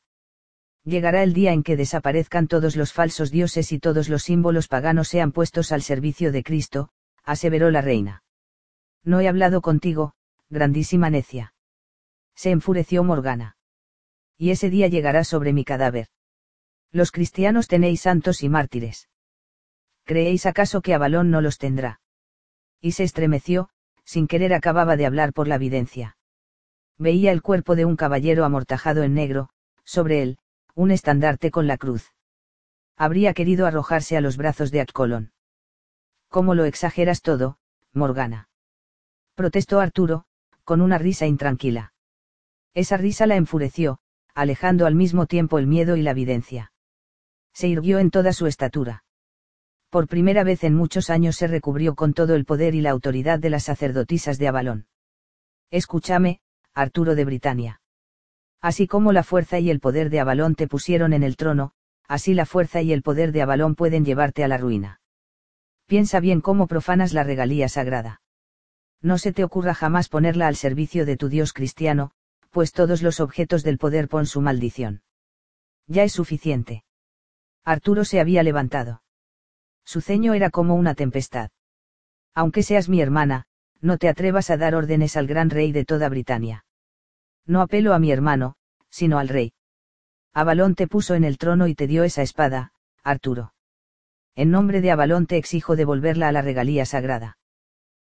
Llegará 0.84 1.22
el 1.22 1.34
día 1.34 1.54
en 1.54 1.62
que 1.62 1.78
desaparezcan 1.78 2.48
todos 2.48 2.76
los 2.76 2.92
falsos 2.92 3.30
dioses 3.30 3.72
y 3.72 3.80
todos 3.80 4.10
los 4.10 4.24
símbolos 4.24 4.68
paganos 4.68 5.08
sean 5.08 5.32
puestos 5.32 5.72
al 5.72 5.84
servicio 5.84 6.32
de 6.32 6.44
Cristo, 6.44 6.90
aseveró 7.24 7.70
la 7.70 7.82
reina. 7.82 8.24
No 9.04 9.20
he 9.20 9.28
hablado 9.28 9.62
contigo, 9.62 10.14
grandísima 10.50 11.10
necia. 11.10 11.54
Se 12.36 12.50
enfureció 12.50 13.04
Morgana. 13.04 13.58
Y 14.38 14.50
ese 14.50 14.72
día 14.72 14.88
llegará 14.88 15.24
sobre 15.24 15.54
mi 15.54 15.64
cadáver. 15.64 16.08
Los 16.92 17.12
cristianos 17.12 17.68
tenéis 17.68 18.02
santos 18.02 18.42
y 18.42 18.50
mártires. 18.50 19.08
¿Creéis 20.04 20.48
acaso 20.48 20.82
que 20.82 20.96
Avalón 20.96 21.30
no 21.30 21.42
los 21.42 21.60
tendrá? 21.60 22.02
Y 22.82 22.94
se 22.94 23.04
estremeció, 23.04 23.70
sin 24.04 24.28
querer 24.28 24.54
acababa 24.54 24.98
de 24.98 25.06
hablar 25.06 25.32
por 25.32 25.48
la 25.48 25.60
videncia. 25.60 26.18
Veía 26.98 27.32
el 27.32 27.44
cuerpo 27.44 27.76
de 27.76 27.86
un 27.86 27.96
caballero 27.96 28.46
amortajado 28.46 29.04
en 29.04 29.14
negro, 29.14 29.50
sobre 29.86 30.24
él, 30.24 30.40
un 30.76 30.92
estandarte 30.92 31.52
con 31.52 31.68
la 31.68 31.78
cruz. 31.78 32.12
Habría 32.98 33.34
querido 33.34 33.66
arrojarse 33.66 34.18
a 34.18 34.22
los 34.22 34.38
brazos 34.38 34.72
de 34.72 34.82
Accolon. 34.82 35.32
¿Cómo 36.30 36.56
lo 36.56 36.66
exageras 36.66 37.22
todo, 37.22 37.58
Morgana? 37.94 38.50
Protestó 39.36 39.80
Arturo, 39.80 40.26
con 40.64 40.82
una 40.82 40.98
risa 40.98 41.26
intranquila. 41.26 41.94
Esa 42.74 42.98
risa 42.98 43.26
la 43.26 43.36
enfureció, 43.36 44.00
alejando 44.34 44.86
al 44.86 44.96
mismo 44.96 45.26
tiempo 45.26 45.60
el 45.60 45.68
miedo 45.68 45.98
y 45.98 46.02
la 46.02 46.14
videncia. 46.14 46.72
Se 47.54 47.68
irguió 47.68 48.00
en 48.00 48.12
toda 48.12 48.32
su 48.32 48.48
estatura. 48.48 49.04
Por 49.90 50.08
primera 50.08 50.46
vez 50.46 50.64
en 50.64 50.74
muchos 50.74 51.10
años 51.10 51.36
se 51.36 51.48
recubrió 51.48 51.96
con 51.96 52.14
todo 52.14 52.36
el 52.36 52.46
poder 52.46 52.76
y 52.76 52.82
la 52.82 52.92
autoridad 52.92 53.40
de 53.40 53.50
las 53.50 53.64
sacerdotisas 53.64 54.38
de 54.38 54.48
Avalón. 54.48 54.88
Escúchame, 55.70 56.40
Arturo 56.74 57.16
de 57.16 57.26
Britania. 57.26 57.81
Así 58.62 58.88
como 58.88 59.12
la 59.12 59.24
fuerza 59.24 59.60
y 59.60 59.70
el 59.70 59.80
poder 59.80 60.10
de 60.10 60.20
Avalón 60.20 60.56
te 60.56 60.68
pusieron 60.68 61.14
en 61.14 61.24
el 61.24 61.36
trono, 61.36 61.72
así 62.08 62.34
la 62.34 62.46
fuerza 62.46 62.82
y 62.82 62.94
el 62.94 63.02
poder 63.02 63.32
de 63.32 63.42
Avalón 63.42 63.76
pueden 63.76 64.06
llevarte 64.06 64.44
a 64.44 64.48
la 64.48 64.58
ruina. 64.58 65.02
Piensa 65.88 66.20
bien 66.20 66.42
cómo 66.42 66.68
profanas 66.68 67.12
la 67.12 67.24
regalía 67.24 67.68
sagrada. 67.68 68.22
No 69.02 69.18
se 69.18 69.34
te 69.34 69.44
ocurra 69.44 69.74
jamás 69.74 70.10
ponerla 70.10 70.48
al 70.48 70.56
servicio 70.56 71.06
de 71.06 71.18
tu 71.18 71.28
Dios 71.28 71.54
cristiano, 71.54 72.12
pues 72.52 72.72
todos 72.72 73.02
los 73.02 73.20
objetos 73.20 73.64
del 73.64 73.80
poder 73.80 74.08
pon 74.08 74.28
su 74.28 74.42
maldición. 74.42 75.02
Ya 75.88 76.04
es 76.04 76.14
suficiente. 76.14 76.84
Arturo 77.64 78.06
se 78.06 78.20
había 78.20 78.44
levantado. 78.44 79.02
Su 79.84 80.02
ceño 80.02 80.34
era 80.34 80.52
como 80.52 80.76
una 80.76 80.94
tempestad. 80.94 81.50
Aunque 82.36 82.62
seas 82.62 82.90
mi 82.90 83.02
hermana, 83.02 83.46
no 83.82 83.98
te 83.98 84.08
atrevas 84.08 84.52
a 84.52 84.58
dar 84.58 84.76
órdenes 84.76 85.18
al 85.18 85.28
gran 85.28 85.50
rey 85.50 85.72
de 85.72 85.84
toda 85.84 86.08
Britania. 86.10 86.64
No 87.46 87.62
apelo 87.62 87.94
a 87.94 88.00
mi 88.00 88.12
hermano, 88.12 88.56
sino 88.90 89.20
al 89.20 89.30
rey. 89.30 89.54
Avalón 90.34 90.76
te 90.76 90.88
puso 90.88 91.16
en 91.16 91.24
el 91.24 91.38
trono 91.38 91.68
y 91.68 91.76
te 91.76 91.88
dio 91.88 92.04
esa 92.04 92.22
espada, 92.22 92.72
Arturo 93.04 93.54
en 94.36 94.50
nombre 94.50 94.82
de 94.82 94.92
Avalón 94.92 95.28
te 95.28 95.38
exijo 95.38 95.76
devolverla 95.76 96.30
a 96.30 96.32
la 96.32 96.42
regalía 96.42 96.86
sagrada. 96.86 97.38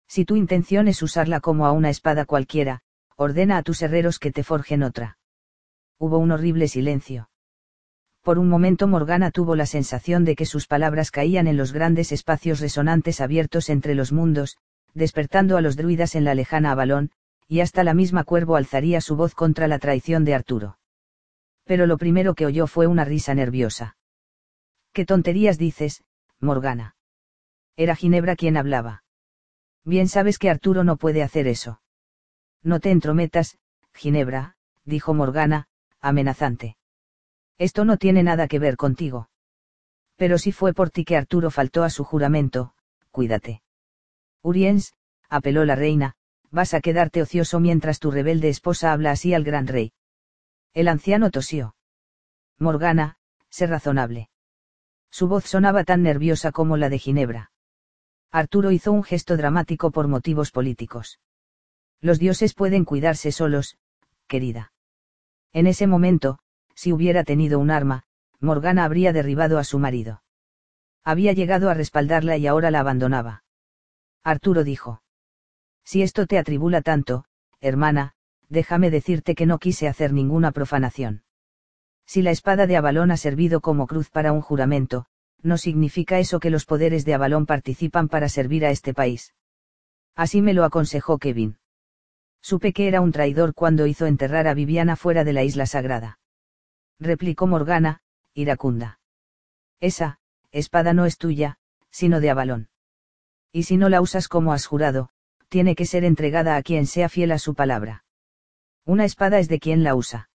Si 0.06 0.24
tu 0.24 0.36
intención 0.36 0.88
es 0.88 1.02
usarla 1.02 1.40
como 1.40 1.66
a 1.66 1.72
una 1.72 1.90
espada 1.90 2.24
cualquiera, 2.24 2.80
ordena 3.16 3.56
a 3.56 3.62
tus 3.62 3.82
herreros 3.82 4.18
que 4.18 4.32
te 4.32 4.42
forjen 4.42 4.82
otra. 4.82 5.18
Hubo 5.98 6.18
un 6.18 6.30
horrible 6.30 6.68
silencio. 6.68 7.30
Por 8.22 8.38
un 8.38 8.48
momento 8.48 8.86
Morgana 8.86 9.30
tuvo 9.30 9.56
la 9.56 9.66
sensación 9.66 10.24
de 10.24 10.36
que 10.36 10.46
sus 10.46 10.66
palabras 10.66 11.10
caían 11.10 11.46
en 11.46 11.56
los 11.56 11.72
grandes 11.72 12.12
espacios 12.12 12.60
resonantes 12.60 13.20
abiertos 13.20 13.70
entre 13.70 13.94
los 13.94 14.12
mundos, 14.12 14.58
despertando 14.92 15.56
a 15.56 15.62
los 15.62 15.76
druidas 15.76 16.14
en 16.14 16.24
la 16.24 16.34
lejana 16.34 16.72
Avalón, 16.72 17.10
y 17.50 17.62
hasta 17.62 17.82
la 17.82 17.94
misma 17.94 18.22
cuervo 18.22 18.54
alzaría 18.54 19.00
su 19.00 19.16
voz 19.16 19.34
contra 19.34 19.66
la 19.66 19.80
traición 19.80 20.24
de 20.24 20.34
Arturo. 20.36 20.78
Pero 21.64 21.86
lo 21.86 21.98
primero 21.98 22.36
que 22.36 22.46
oyó 22.46 22.68
fue 22.68 22.86
una 22.86 23.04
risa 23.04 23.34
nerviosa. 23.34 23.96
¿Qué 24.92 25.04
tonterías 25.04 25.58
dices, 25.58 26.04
Morgana. 26.38 26.94
Era 27.74 27.96
Ginebra 27.96 28.36
quien 28.36 28.56
hablaba. 28.56 29.02
Bien 29.84 30.06
sabes 30.06 30.38
que 30.38 30.48
Arturo 30.48 30.84
no 30.84 30.96
puede 30.96 31.24
hacer 31.24 31.48
eso. 31.48 31.82
No 32.62 32.78
te 32.78 32.92
entrometas, 32.92 33.58
Ginebra, 33.94 34.54
dijo 34.84 35.12
Morgana, 35.12 35.66
amenazante. 36.00 36.76
Esto 37.58 37.84
no 37.84 37.96
tiene 37.96 38.22
nada 38.22 38.46
que 38.46 38.60
ver 38.60 38.76
contigo. 38.76 39.28
Pero 40.14 40.38
si 40.38 40.52
fue 40.52 40.72
por 40.72 40.90
ti 40.90 41.04
que 41.04 41.16
Arturo 41.16 41.50
faltó 41.50 41.82
a 41.82 41.90
su 41.90 42.04
juramento, 42.04 42.74
cuídate. 43.10 43.62
Uriens, 44.40 44.94
apeló 45.28 45.64
la 45.64 45.74
reina, 45.74 46.14
vas 46.50 46.74
a 46.74 46.80
quedarte 46.80 47.22
ocioso 47.22 47.60
mientras 47.60 47.98
tu 47.98 48.10
rebelde 48.10 48.48
esposa 48.48 48.92
habla 48.92 49.12
así 49.12 49.34
al 49.34 49.44
gran 49.44 49.66
rey. 49.66 49.92
El 50.74 50.88
anciano 50.88 51.30
tosió. 51.30 51.74
Morgana, 52.58 53.16
sé 53.48 53.66
razonable. 53.66 54.30
Su 55.10 55.28
voz 55.28 55.44
sonaba 55.44 55.84
tan 55.84 56.02
nerviosa 56.02 56.52
como 56.52 56.76
la 56.76 56.88
de 56.88 56.98
Ginebra. 56.98 57.50
Arturo 58.30 58.70
hizo 58.70 58.92
un 58.92 59.02
gesto 59.02 59.36
dramático 59.36 59.90
por 59.90 60.06
motivos 60.06 60.52
políticos. 60.52 61.18
Los 62.00 62.18
dioses 62.18 62.54
pueden 62.54 62.84
cuidarse 62.84 63.32
solos, 63.32 63.76
querida. 64.28 64.72
En 65.52 65.66
ese 65.66 65.86
momento, 65.86 66.38
si 66.74 66.92
hubiera 66.92 67.24
tenido 67.24 67.58
un 67.58 67.70
arma, 67.70 68.04
Morgana 68.38 68.84
habría 68.84 69.12
derribado 69.12 69.58
a 69.58 69.64
su 69.64 69.78
marido. 69.78 70.22
Había 71.02 71.32
llegado 71.32 71.70
a 71.70 71.74
respaldarla 71.74 72.36
y 72.36 72.46
ahora 72.46 72.70
la 72.70 72.80
abandonaba. 72.80 73.44
Arturo 74.22 74.64
dijo. 74.64 75.02
Si 75.90 76.02
esto 76.02 76.28
te 76.28 76.38
atribula 76.38 76.82
tanto, 76.82 77.24
hermana, 77.60 78.12
déjame 78.48 78.92
decirte 78.92 79.34
que 79.34 79.44
no 79.44 79.58
quise 79.58 79.88
hacer 79.88 80.12
ninguna 80.12 80.52
profanación. 80.52 81.24
Si 82.06 82.22
la 82.22 82.30
espada 82.30 82.68
de 82.68 82.76
Avalón 82.76 83.10
ha 83.10 83.16
servido 83.16 83.60
como 83.60 83.88
cruz 83.88 84.08
para 84.08 84.30
un 84.30 84.40
juramento, 84.40 85.06
no 85.42 85.58
significa 85.58 86.20
eso 86.20 86.38
que 86.38 86.50
los 86.50 86.64
poderes 86.64 87.04
de 87.04 87.14
Avalón 87.14 87.44
participan 87.44 88.08
para 88.08 88.28
servir 88.28 88.64
a 88.64 88.70
este 88.70 88.94
país. 88.94 89.34
Así 90.14 90.42
me 90.42 90.54
lo 90.54 90.62
aconsejó 90.62 91.18
Kevin. 91.18 91.58
Supe 92.40 92.72
que 92.72 92.86
era 92.86 93.00
un 93.00 93.10
traidor 93.10 93.52
cuando 93.52 93.88
hizo 93.88 94.06
enterrar 94.06 94.46
a 94.46 94.54
Viviana 94.54 94.94
fuera 94.94 95.24
de 95.24 95.32
la 95.32 95.42
isla 95.42 95.66
sagrada. 95.66 96.20
Replicó 97.00 97.48
Morgana, 97.48 98.00
iracunda. 98.32 99.00
Esa, 99.80 100.20
espada 100.52 100.92
no 100.92 101.04
es 101.04 101.18
tuya, 101.18 101.58
sino 101.90 102.20
de 102.20 102.30
Avalón. 102.30 102.68
Y 103.50 103.64
si 103.64 103.76
no 103.76 103.88
la 103.88 104.00
usas 104.00 104.28
como 104.28 104.52
has 104.52 104.66
jurado, 104.66 105.10
tiene 105.50 105.74
que 105.74 105.84
ser 105.84 106.04
entregada 106.04 106.56
a 106.56 106.62
quien 106.62 106.86
sea 106.86 107.10
fiel 107.10 107.32
a 107.32 107.38
su 107.38 107.54
palabra. 107.54 108.04
Una 108.86 109.04
espada 109.04 109.38
es 109.38 109.48
de 109.48 109.60
quien 109.60 109.84
la 109.84 109.94
usa 109.94 110.30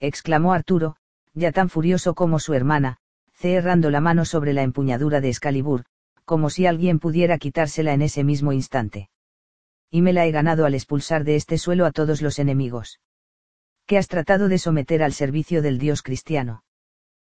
exclamó 0.00 0.54
Arturo, 0.54 0.96
ya 1.34 1.52
tan 1.52 1.68
furioso 1.68 2.14
como 2.14 2.38
su 2.38 2.54
hermana, 2.54 2.96
cerrando 3.32 3.90
la 3.90 4.00
mano 4.00 4.24
sobre 4.24 4.52
la 4.52 4.62
empuñadura 4.62 5.20
de 5.20 5.28
Excalibur, 5.28 5.84
como 6.24 6.50
si 6.50 6.66
alguien 6.66 6.98
pudiera 6.98 7.38
quitársela 7.38 7.92
en 7.92 8.02
ese 8.02 8.24
mismo 8.24 8.52
instante. 8.52 9.10
Y 9.90 10.02
me 10.02 10.12
la 10.12 10.26
he 10.26 10.30
ganado 10.30 10.64
al 10.64 10.74
expulsar 10.74 11.24
de 11.24 11.36
este 11.36 11.58
suelo 11.58 11.84
a 11.84 11.92
todos 11.92 12.22
los 12.22 12.38
enemigos. 12.38 13.00
Que 13.86 13.98
has 13.98 14.08
tratado 14.08 14.48
de 14.48 14.58
someter 14.58 15.02
al 15.02 15.12
servicio 15.12 15.62
del 15.62 15.78
Dios 15.78 16.02
cristiano. 16.02 16.64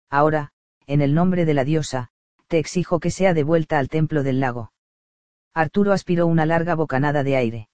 Ahora, 0.10 0.52
en 0.88 1.02
el 1.02 1.14
nombre 1.14 1.46
de 1.46 1.54
la 1.54 1.66
diosa, 1.66 2.10
te 2.48 2.60
exijo 2.60 3.00
que 3.00 3.12
sea 3.12 3.34
devuelta 3.34 3.78
al 3.78 3.90
templo 3.90 4.24
del 4.24 4.40
lago. 4.40 4.72
Arturo 5.56 5.94
aspiró 5.94 6.28
una 6.28 6.46
larga 6.46 6.76
bocanada 6.76 7.24
de 7.24 7.38
aire. 7.38 7.70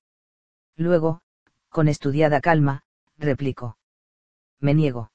Luego, 0.78 1.22
con 1.68 1.90
estudiada 1.90 2.40
calma, 2.40 2.84
replicó 3.18 3.78
me 4.62 4.76
niego. 4.76 5.12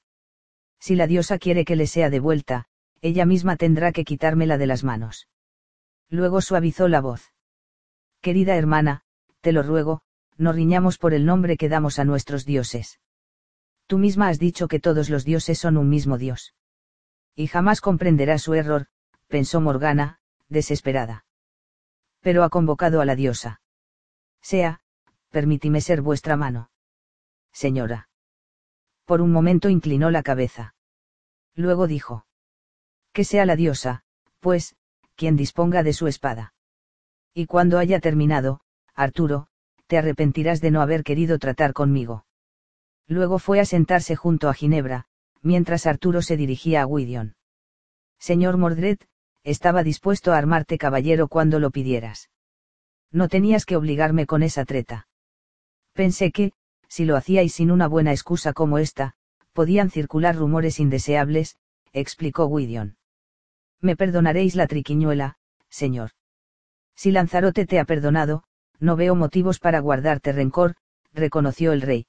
Si 0.79 0.95
la 0.95 1.07
diosa 1.07 1.39
quiere 1.39 1.65
que 1.65 1.75
le 1.77 1.87
sea 1.87 2.09
devuelta, 2.09 2.65
ella 3.01 3.25
misma 3.25 3.55
tendrá 3.55 3.91
que 3.91 4.03
quitármela 4.03 4.57
de 4.57 4.67
las 4.67 4.83
manos. 4.83 5.27
Luego 6.09 6.41
suavizó 6.41 6.87
la 6.87 7.01
voz. 7.01 7.31
Querida 8.21 8.55
hermana, 8.55 9.01
te 9.41 9.53
lo 9.53 9.63
ruego, 9.63 10.01
no 10.37 10.51
riñamos 10.51 10.97
por 10.97 11.13
el 11.13 11.25
nombre 11.25 11.57
que 11.57 11.69
damos 11.69 11.97
a 11.99 12.03
nuestros 12.03 12.45
dioses. 12.45 12.99
Tú 13.87 13.97
misma 13.97 14.27
has 14.27 14.39
dicho 14.39 14.67
que 14.67 14.79
todos 14.79 15.09
los 15.09 15.23
dioses 15.23 15.57
son 15.57 15.77
un 15.77 15.89
mismo 15.89 16.17
dios. 16.17 16.53
Y 17.35 17.47
jamás 17.47 17.79
comprenderá 17.79 18.37
su 18.37 18.53
error, 18.53 18.87
pensó 19.27 19.61
Morgana, 19.61 20.19
desesperada. 20.49 21.26
Pero 22.27 22.43
ha 22.43 22.49
convocado 22.49 22.99
a 22.99 23.05
la 23.05 23.15
diosa. 23.15 23.61
Sea, 24.41 24.81
permítime 25.29 25.79
ser 25.79 26.01
vuestra 26.01 26.35
mano. 26.35 26.71
Señora 27.53 28.09
Por 29.05 29.21
un 29.21 29.31
momento 29.31 29.69
inclinó 29.69 30.11
la 30.11 30.23
cabeza. 30.23 30.75
Luego 31.55 31.87
dijo. 31.87 32.25
Que 33.13 33.23
sea 33.23 33.45
la 33.45 33.55
diosa, 33.55 34.03
pues, 34.41 34.75
quien 35.15 35.37
disponga 35.37 35.83
de 35.83 35.93
su 35.93 36.07
espada. 36.07 36.53
Y 37.33 37.45
cuando 37.45 37.77
haya 37.77 38.01
terminado, 38.01 38.59
Arturo, 38.93 39.47
te 39.85 39.97
arrepentirás 39.97 40.59
de 40.59 40.71
no 40.71 40.81
haber 40.81 41.05
querido 41.05 41.39
tratar 41.39 41.71
conmigo. 41.71 42.25
Luego 43.07 43.39
fue 43.39 43.61
a 43.61 43.65
sentarse 43.65 44.17
junto 44.17 44.49
a 44.49 44.53
Ginebra, 44.53 45.05
mientras 45.41 45.85
Arturo 45.85 46.21
se 46.21 46.35
dirigía 46.35 46.81
a 46.81 46.83
Gwydion. 46.83 47.37
Señor 48.19 48.57
Mordred, 48.57 48.97
estaba 49.47 49.81
dispuesto 49.81 50.33
a 50.33 50.37
armarte 50.37 50.77
caballero 50.77 51.29
cuando 51.29 51.59
lo 51.59 51.71
pidieras. 51.71 52.29
No 53.13 53.29
tenías 53.29 53.65
que 53.65 53.77
obligarme 53.77 54.25
con 54.25 54.43
esa 54.43 54.65
treta. 54.65 55.07
Pensé 55.93 56.33
que, 56.33 56.51
si 56.89 57.05
lo 57.05 57.15
hacíais 57.15 57.53
sin 57.53 57.71
una 57.71 57.87
buena 57.87 58.11
excusa 58.11 58.51
como 58.51 58.77
esta, 58.77 59.13
podían 59.53 59.89
circular 59.89 60.35
rumores 60.35 60.81
indeseables, 60.81 61.55
explicó 61.93 62.47
Gwydion. 62.47 62.97
Me 63.79 63.95
perdonaréis 63.95 64.53
la 64.55 64.67
triquiñuela, 64.67 65.37
señor. 65.69 66.11
Si 66.93 67.11
Lanzarote 67.11 67.65
te 67.65 67.79
ha 67.79 67.85
perdonado, 67.85 68.43
no 68.79 68.97
veo 68.97 69.15
motivos 69.15 69.59
para 69.59 69.79
guardarte 69.79 70.33
rencor, 70.33 70.75
reconoció 71.13 71.71
el 71.71 71.81
rey. 71.81 72.05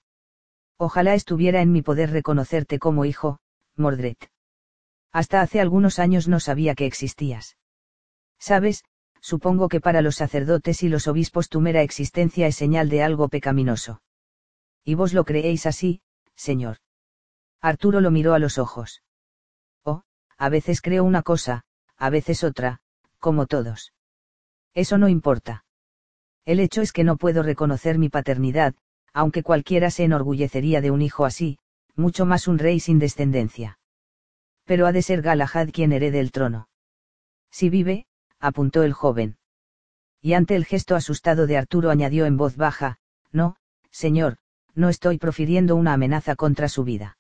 Ojalá 0.77 1.15
estuviera 1.15 1.63
en 1.63 1.71
mi 1.71 1.83
poder 1.83 2.11
reconocerte 2.11 2.81
como 2.81 3.05
hijo, 3.05 3.39
Mordred. 3.77 4.17
Hasta 5.13 5.41
hace 5.41 5.61
algunos 5.61 5.99
años 5.99 6.29
no 6.29 6.41
sabía 6.41 6.75
que 6.75 6.87
existías. 6.87 7.57
Sabes, 8.39 8.85
supongo 9.21 9.69
que 9.69 9.81
para 9.81 10.03
los 10.03 10.17
sacerdotes 10.17 10.83
y 10.83 10.89
los 10.89 11.09
obispos 11.09 11.49
tu 11.49 11.61
mera 11.61 11.83
existencia 11.83 12.47
es 12.47 12.57
señal 12.57 12.89
de 12.89 13.03
algo 13.03 13.29
pecaminoso. 13.29 14.03
Y 14.85 14.95
vos 14.95 15.13
lo 15.13 15.25
creéis 15.25 15.67
así, 15.67 16.03
señor. 16.35 16.79
Arturo 17.61 18.01
lo 18.01 18.11
miró 18.11 18.35
a 18.35 18.39
los 18.39 18.59
ojos. 18.59 19.03
Oh, 19.85 20.03
a 20.37 20.49
veces 20.49 20.81
creo 20.81 21.05
una 21.05 21.23
cosa, 21.23 21.65
a 21.97 22.11
veces 22.11 22.45
otra, 22.45 22.81
como 23.19 23.47
todos. 23.47 23.93
Eso 24.75 24.99
no 24.99 25.09
importa. 25.09 25.65
El 26.45 26.61
hecho 26.61 26.81
es 26.81 26.93
que 26.93 27.05
no 27.05 27.17
puedo 27.17 27.43
reconocer 27.43 27.99
mi 27.99 28.09
paternidad, 28.09 28.75
aunque 29.13 29.43
cualquiera 29.43 29.91
se 29.91 30.05
enorgullecería 30.05 30.81
de 30.81 30.91
un 30.91 31.03
hijo 31.03 31.25
así, 31.25 31.59
mucho 31.97 32.25
más 32.25 32.47
un 32.47 32.59
rey 32.59 32.79
sin 32.79 32.99
descendencia. 32.99 33.78
Pero 34.69 34.87
ha 34.87 34.93
de 34.93 35.01
ser 35.01 35.23
Galahad 35.23 35.71
quien 35.73 35.93
herede 35.93 36.21
el 36.21 36.31
trono. 36.31 36.69
Si 37.51 37.71
vive, 37.71 38.05
apuntó 38.39 38.83
el 38.83 38.93
joven. 38.93 39.39
Y 40.21 40.35
ante 40.35 40.57
el 40.57 40.67
gesto 40.67 40.95
asustado 40.95 41.47
de 41.47 41.57
Arturo 41.57 41.89
añadió 41.89 42.27
en 42.27 42.37
voz 42.37 42.55
baja, 42.57 42.99
No, 43.33 43.57
señor, 43.91 44.37
no 44.75 44.91
estoy 44.91 45.17
profiriendo 45.17 45.75
una 45.75 45.95
amenaza 45.95 46.37
contra 46.37 46.69
su 46.69 46.85
vida. 46.85 47.17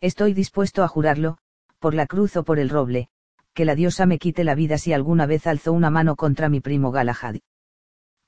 Estoy 0.00 0.32
dispuesto 0.32 0.84
a 0.84 0.88
jurarlo, 0.88 1.38
por 1.80 1.92
la 1.92 2.06
cruz 2.06 2.36
o 2.36 2.44
por 2.44 2.60
el 2.60 2.68
roble, 2.68 3.08
que 3.52 3.64
la 3.64 3.74
diosa 3.74 4.06
me 4.06 4.20
quite 4.20 4.44
la 4.44 4.54
vida 4.54 4.78
si 4.78 4.92
alguna 4.92 5.26
vez 5.26 5.48
alzó 5.48 5.72
una 5.72 5.90
mano 5.90 6.14
contra 6.14 6.48
mi 6.48 6.60
primo 6.60 6.92
Galahad. 6.92 7.38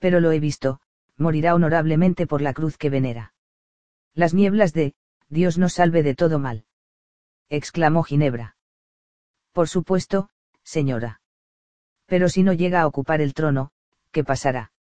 Pero 0.00 0.18
lo 0.18 0.32
he 0.32 0.40
visto, 0.40 0.80
morirá 1.16 1.54
honorablemente 1.54 2.26
por 2.26 2.42
la 2.42 2.54
cruz 2.54 2.76
que 2.76 2.90
venera. 2.90 3.34
Las 4.14 4.34
nieblas 4.34 4.72
de, 4.72 4.94
Dios 5.28 5.58
nos 5.58 5.74
salve 5.74 6.02
de 6.02 6.16
todo 6.16 6.40
mal. 6.40 6.64
Exclamó 7.52 8.02
Ginebra. 8.02 8.56
Por 9.52 9.68
supuesto, 9.68 10.30
señora. 10.64 11.20
Pero 12.06 12.30
si 12.30 12.42
no 12.42 12.54
llega 12.54 12.80
a 12.80 12.86
ocupar 12.86 13.20
el 13.20 13.34
trono, 13.34 13.72
¿qué 14.10 14.24
pasará? 14.24 14.72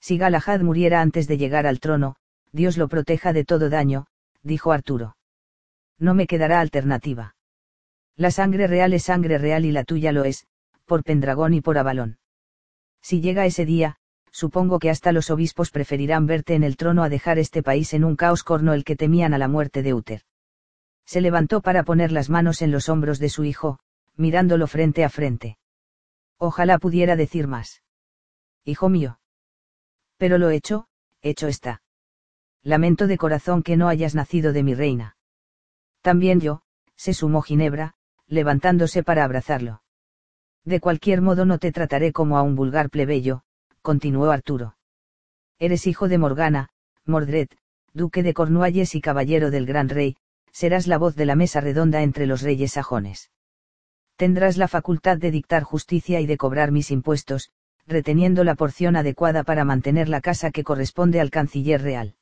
Si 0.00 0.16
Galahad 0.16 0.60
muriera 0.60 1.02
antes 1.02 1.28
de 1.28 1.36
llegar 1.36 1.66
al 1.66 1.78
trono, 1.78 2.16
Dios 2.52 2.78
lo 2.78 2.88
proteja 2.88 3.34
de 3.34 3.44
todo 3.44 3.68
daño, 3.68 4.06
dijo 4.42 4.72
Arturo. 4.72 5.18
No 5.98 6.14
me 6.14 6.26
quedará 6.26 6.60
alternativa. 6.60 7.36
La 8.16 8.30
sangre 8.30 8.66
real 8.66 8.94
es 8.94 9.04
sangre 9.04 9.36
real 9.36 9.66
y 9.66 9.72
la 9.72 9.84
tuya 9.84 10.10
lo 10.10 10.24
es, 10.24 10.46
por 10.86 11.04
Pendragón 11.04 11.52
y 11.52 11.60
por 11.60 11.76
Avalón. 11.76 12.18
Si 13.02 13.20
llega 13.20 13.44
ese 13.44 13.66
día, 13.66 13.96
supongo 14.30 14.78
que 14.78 14.88
hasta 14.88 15.12
los 15.12 15.30
obispos 15.30 15.70
preferirán 15.70 16.24
verte 16.24 16.54
en 16.54 16.64
el 16.64 16.78
trono 16.78 17.02
a 17.02 17.10
dejar 17.10 17.38
este 17.38 17.62
país 17.62 17.92
en 17.92 18.04
un 18.04 18.16
caos 18.16 18.42
corno 18.42 18.72
el 18.72 18.84
que 18.84 18.96
temían 18.96 19.34
a 19.34 19.38
la 19.38 19.48
muerte 19.48 19.82
de 19.82 19.92
Uther. 19.92 20.22
Se 21.10 21.20
levantó 21.20 21.60
para 21.60 21.82
poner 21.82 22.12
las 22.12 22.30
manos 22.30 22.62
en 22.62 22.70
los 22.70 22.88
hombros 22.88 23.18
de 23.18 23.30
su 23.30 23.42
hijo, 23.42 23.80
mirándolo 24.14 24.68
frente 24.68 25.02
a 25.02 25.08
frente. 25.08 25.58
Ojalá 26.38 26.78
pudiera 26.78 27.16
decir 27.16 27.48
más. 27.48 27.82
Hijo 28.64 28.88
mío. 28.88 29.18
Pero 30.18 30.38
lo 30.38 30.50
hecho, 30.50 30.86
hecho 31.20 31.48
está. 31.48 31.82
Lamento 32.62 33.08
de 33.08 33.18
corazón 33.18 33.64
que 33.64 33.76
no 33.76 33.88
hayas 33.88 34.14
nacido 34.14 34.52
de 34.52 34.62
mi 34.62 34.72
reina. 34.72 35.16
También 36.00 36.38
yo, 36.38 36.62
se 36.94 37.12
sumó 37.12 37.42
Ginebra, 37.42 37.94
levantándose 38.28 39.02
para 39.02 39.24
abrazarlo. 39.24 39.82
De 40.64 40.78
cualquier 40.78 41.22
modo 41.22 41.44
no 41.44 41.58
te 41.58 41.72
trataré 41.72 42.12
como 42.12 42.38
a 42.38 42.42
un 42.42 42.54
vulgar 42.54 42.88
plebeyo, 42.88 43.42
continuó 43.82 44.30
Arturo. 44.30 44.76
Eres 45.58 45.88
hijo 45.88 46.06
de 46.06 46.18
Morgana, 46.18 46.68
Mordred, 47.04 47.48
duque 47.94 48.22
de 48.22 48.32
Cornualles 48.32 48.94
y 48.94 49.00
caballero 49.00 49.50
del 49.50 49.66
gran 49.66 49.88
rey, 49.88 50.16
serás 50.52 50.86
la 50.86 50.98
voz 50.98 51.16
de 51.16 51.26
la 51.26 51.36
mesa 51.36 51.60
redonda 51.60 52.02
entre 52.02 52.26
los 52.26 52.42
reyes 52.42 52.72
sajones. 52.72 53.30
Tendrás 54.16 54.56
la 54.56 54.68
facultad 54.68 55.16
de 55.16 55.30
dictar 55.30 55.62
justicia 55.62 56.20
y 56.20 56.26
de 56.26 56.36
cobrar 56.36 56.72
mis 56.72 56.90
impuestos, 56.90 57.50
reteniendo 57.86 58.44
la 58.44 58.54
porción 58.54 58.96
adecuada 58.96 59.44
para 59.44 59.64
mantener 59.64 60.08
la 60.08 60.20
casa 60.20 60.50
que 60.50 60.64
corresponde 60.64 61.20
al 61.20 61.30
canciller 61.30 61.82
real. 61.82 62.16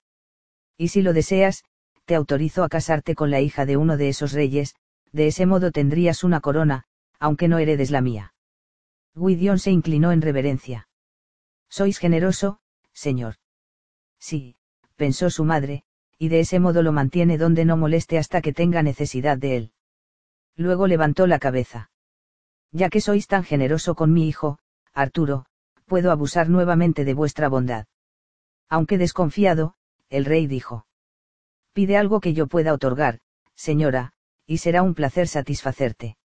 Y 0.76 0.88
si 0.88 1.02
lo 1.02 1.12
deseas, 1.12 1.64
te 2.04 2.14
autorizo 2.14 2.64
a 2.64 2.68
casarte 2.68 3.14
con 3.14 3.30
la 3.30 3.40
hija 3.40 3.66
de 3.66 3.76
uno 3.76 3.96
de 3.96 4.08
esos 4.08 4.32
reyes, 4.32 4.76
de 5.12 5.26
ese 5.26 5.44
modo 5.46 5.72
tendrías 5.72 6.24
una 6.24 6.40
corona, 6.40 6.84
aunque 7.18 7.48
no 7.48 7.58
heredes 7.58 7.90
la 7.90 8.00
mía. 8.00 8.34
Gwydion 9.14 9.58
se 9.58 9.72
inclinó 9.72 10.12
en 10.12 10.22
reverencia. 10.22 10.88
Sois 11.68 11.98
generoso, 11.98 12.60
señor. 12.92 13.34
Sí, 14.18 14.56
pensó 14.96 15.30
su 15.30 15.44
madre, 15.44 15.84
y 16.18 16.28
de 16.28 16.40
ese 16.40 16.58
modo 16.58 16.82
lo 16.82 16.92
mantiene 16.92 17.38
donde 17.38 17.64
no 17.64 17.76
moleste 17.76 18.18
hasta 18.18 18.40
que 18.42 18.52
tenga 18.52 18.82
necesidad 18.82 19.38
de 19.38 19.56
él. 19.56 19.72
Luego 20.56 20.86
levantó 20.86 21.26
la 21.26 21.38
cabeza. 21.38 21.90
Ya 22.72 22.90
que 22.90 23.00
sois 23.00 23.26
tan 23.28 23.44
generoso 23.44 23.94
con 23.94 24.12
mi 24.12 24.28
hijo, 24.28 24.58
Arturo, 24.92 25.46
puedo 25.86 26.10
abusar 26.10 26.50
nuevamente 26.50 27.04
de 27.04 27.14
vuestra 27.14 27.48
bondad. 27.48 27.86
Aunque 28.68 28.98
desconfiado, 28.98 29.74
el 30.10 30.24
rey 30.24 30.46
dijo. 30.46 30.86
Pide 31.72 31.96
algo 31.96 32.20
que 32.20 32.34
yo 32.34 32.48
pueda 32.48 32.74
otorgar, 32.74 33.20
señora, 33.54 34.12
y 34.46 34.58
será 34.58 34.82
un 34.82 34.94
placer 34.94 35.28
satisfacerte. 35.28 36.16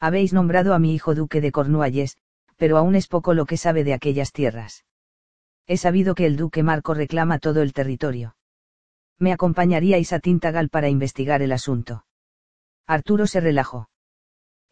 Habéis 0.00 0.32
nombrado 0.32 0.72
a 0.72 0.78
mi 0.78 0.94
hijo 0.94 1.14
duque 1.14 1.42
de 1.42 1.52
Cornualles, 1.52 2.16
pero 2.56 2.78
aún 2.78 2.94
es 2.94 3.06
poco 3.06 3.34
lo 3.34 3.44
que 3.44 3.58
sabe 3.58 3.84
de 3.84 3.92
aquellas 3.92 4.32
tierras. 4.32 4.84
He 5.66 5.76
sabido 5.76 6.14
que 6.14 6.26
el 6.26 6.36
duque 6.36 6.62
Marco 6.62 6.94
reclama 6.94 7.38
todo 7.38 7.62
el 7.62 7.72
territorio. 7.72 8.34
Me 9.20 9.32
acompañaríais 9.32 10.12
a 10.12 10.18
Tintagal 10.18 10.68
para 10.68 10.88
investigar 10.88 11.42
el 11.42 11.52
asunto. 11.52 12.04
Arturo 12.88 13.28
se 13.28 13.38
relajó. 13.40 13.88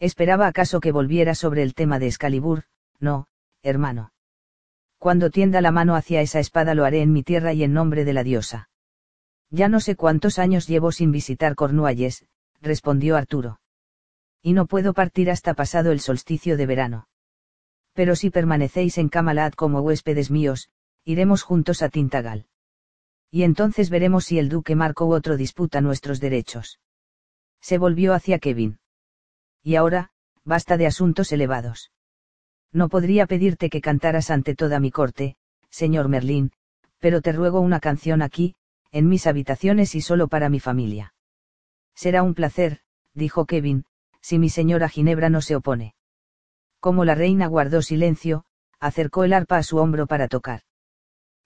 Esperaba 0.01 0.49
acaso 0.49 0.81
que 0.81 0.91
volviera 0.91 1.37
sobre 1.37 1.63
el 1.63 1.75
tema 1.75 2.01
de 2.01 2.09
Excalibur, 2.09 2.65
no, 2.99 3.29
hermano. 3.63 4.13
Cuando 4.99 5.31
tienda 5.31 5.61
la 5.61 5.71
mano 5.71 5.95
hacia 5.95 6.21
esa 6.21 6.41
espada 6.41 6.75
lo 6.75 6.85
haré 6.85 7.03
en 7.03 7.13
mi 7.13 7.23
tierra 7.23 7.53
y 7.53 7.63
en 7.63 7.73
nombre 7.73 8.05
de 8.05 8.13
la 8.15 8.25
diosa. 8.25 8.71
Ya 9.51 9.69
no 9.69 9.79
sé 9.79 9.95
cuántos 9.95 10.41
años 10.41 10.67
llevo 10.67 10.91
sin 10.91 11.13
visitar 11.13 11.55
Cornualles, 11.55 12.27
respondió 12.61 13.17
Arturo. 13.17 13.61
Y 14.43 14.53
no 14.53 14.67
puedo 14.67 14.95
partir 14.95 15.31
hasta 15.31 15.55
pasado 15.55 15.93
el 15.93 16.01
solsticio 16.01 16.57
de 16.57 16.67
verano 16.67 17.09
pero 17.99 18.15
si 18.15 18.31
permanecéis 18.31 18.97
en 18.97 19.09
Camalad 19.09 19.55
como 19.55 19.81
huéspedes 19.81 20.31
míos, 20.31 20.69
iremos 21.05 21.43
juntos 21.43 21.83
a 21.83 21.89
Tintagal. 21.89 22.47
Y 23.31 23.43
entonces 23.43 23.91
veremos 23.91 24.25
si 24.25 24.39
el 24.39 24.49
duque 24.49 24.75
Marco 24.75 25.07
u 25.07 25.15
otro 25.15 25.37
disputa 25.37 25.81
nuestros 25.81 26.21
derechos. 26.21 26.81
Se 27.61 27.79
volvió 27.79 28.15
hacia 28.15 28.39
Kevin. 28.39 28.79
Y 29.63 29.77
ahora, 29.77 30.11
basta 30.45 30.77
de 30.77 30.87
asuntos 30.87 31.33
elevados. 31.33 31.91
No 32.73 32.89
podría 32.89 33.27
pedirte 33.27 33.71
que 33.71 33.81
cantaras 33.81 34.31
ante 34.31 34.55
toda 34.55 34.81
mi 34.81 34.91
corte, 34.91 35.37
señor 35.71 36.09
Merlín, 36.09 36.53
pero 36.99 37.21
te 37.21 37.33
ruego 37.33 37.61
una 37.61 37.81
canción 37.81 38.23
aquí, 38.23 38.55
en 38.93 39.09
mis 39.09 39.27
habitaciones 39.27 39.95
y 39.95 40.01
solo 40.01 40.29
para 40.29 40.49
mi 40.49 40.61
familia. 40.61 41.15
Será 41.95 42.23
un 42.23 42.35
placer, 42.35 42.81
dijo 43.15 43.47
Kevin, 43.47 43.85
si 44.21 44.39
mi 44.39 44.49
señora 44.49 44.89
Ginebra 44.89 45.31
no 45.31 45.41
se 45.43 45.57
opone. 45.57 45.95
Como 46.81 47.05
la 47.05 47.15
reina 47.15 47.47
guardó 47.47 47.83
silencio, 47.83 48.45
acercó 48.79 49.25
el 49.25 49.33
arpa 49.33 49.59
a 49.59 49.63
su 49.63 49.79
hombro 49.79 50.07
para 50.07 50.29
tocar. 50.29 50.63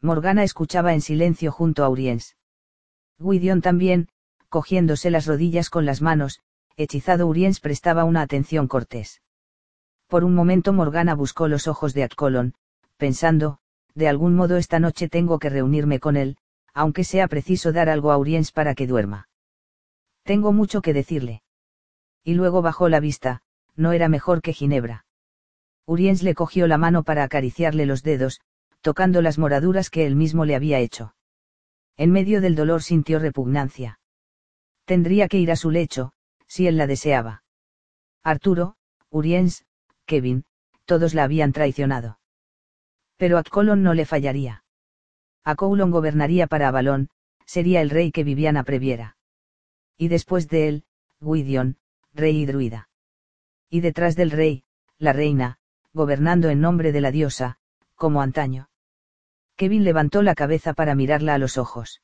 Morgana 0.03 0.43
escuchaba 0.43 0.95
en 0.95 1.01
silencio 1.01 1.53
junto 1.53 1.85
a 1.85 1.89
Uriens. 1.89 2.37
Gwydion 3.21 3.63
también, 3.63 4.09
cogiéndose 4.49 5.11
las 5.11 5.27
rodillas 5.27 5.71
con 5.71 5.87
las 5.87 6.03
manos, 6.03 6.41
hechizado 6.77 7.29
Uriens 7.29 7.61
prestaba 7.61 8.03
una 8.03 8.21
atención 8.21 8.67
cortés. 8.67 9.23
Por 10.09 10.25
un 10.25 10.35
momento 10.35 10.73
Morgana 10.73 11.15
buscó 11.15 11.47
los 11.47 11.69
ojos 11.69 11.95
de 11.95 12.03
Atcolon, 12.03 12.55
pensando, 12.97 13.59
de 13.95 14.09
algún 14.09 14.35
modo 14.35 14.57
esta 14.57 14.81
noche 14.81 15.09
tengo 15.09 15.39
que 15.39 15.51
reunirme 15.51 16.01
con 16.01 16.17
él, 16.17 16.37
aunque 16.75 17.05
sea 17.05 17.29
preciso 17.29 17.73
dar 17.73 17.89
algo 17.89 18.11
a 18.11 18.19
Uriens 18.19 18.51
para 18.51 18.75
que 18.75 18.89
duerma. 18.89 19.29
Tengo 20.25 20.53
mucho 20.53 20.83
que 20.83 20.93
decirle. 20.93 21.43
Y 22.25 22.35
luego 22.35 22.61
bajó 22.61 22.89
la 22.89 22.99
vista, 22.99 23.43
no 23.77 23.93
era 23.93 24.09
mejor 24.09 24.43
que 24.43 24.53
Ginebra. 24.53 25.07
Uriens 25.87 26.25
le 26.25 26.35
cogió 26.35 26.67
la 26.67 26.79
mano 26.79 27.05
para 27.05 27.23
acariciarle 27.23 27.87
los 27.87 28.03
dedos, 28.03 28.41
tocando 28.83 29.23
las 29.23 29.39
moraduras 29.39 29.89
que 29.89 30.07
él 30.07 30.17
mismo 30.17 30.45
le 30.45 30.55
había 30.55 30.79
hecho. 30.79 31.15
En 31.97 32.11
medio 32.11 32.41
del 32.41 32.55
dolor 32.55 32.83
sintió 32.83 33.19
repugnancia. 33.19 34.01
Tendría 34.85 35.29
que 35.29 35.39
ir 35.39 35.51
a 35.51 35.57
su 35.57 35.71
lecho, 35.71 36.13
si 36.47 36.67
él 36.67 36.77
la 36.77 36.87
deseaba. 36.87 37.45
Arturo, 38.23 38.77
Uriens, 39.09 39.65
Kevin, 40.05 40.45
todos 40.85 41.15
la 41.15 41.25
habían 41.25 41.53
traicionado. 41.53 42.19
Pero 43.17 43.39
a 43.39 43.45
Colon 43.45 43.83
no 43.83 43.95
le 43.95 44.05
fallaría. 44.05 44.65
A 45.45 45.55
Coulon 45.55 45.91
gobernaría 45.91 46.47
para 46.47 46.69
Avalon, 46.69 47.09
sería 47.47 47.81
el 47.81 47.91
rey 47.91 48.13
que 48.13 48.25
Viviana 48.25 48.65
previera. 48.65 49.17
Y 49.97 50.09
después 50.09 50.49
de 50.49 50.69
él, 50.69 50.85
Gwydion, 51.21 51.79
rey 52.13 52.43
y 52.43 52.47
druida. 52.47 52.89
Y 53.71 53.81
detrás 53.81 54.17
del 54.17 54.31
rey, 54.31 54.65
la 54.99 55.13
reina, 55.13 55.59
gobernando 55.93 56.49
en 56.49 56.61
nombre 56.61 56.93
de 56.93 57.01
la 57.01 57.11
diosa, 57.11 57.59
como 57.95 58.23
antaño. 58.23 58.69
Kevin 59.63 59.85
levantó 59.85 60.23
la 60.23 60.35
cabeza 60.35 60.75
para 60.75 60.97
mirarla 60.97 61.35
a 61.35 61.39
los 61.39 61.57
ojos. 61.57 62.03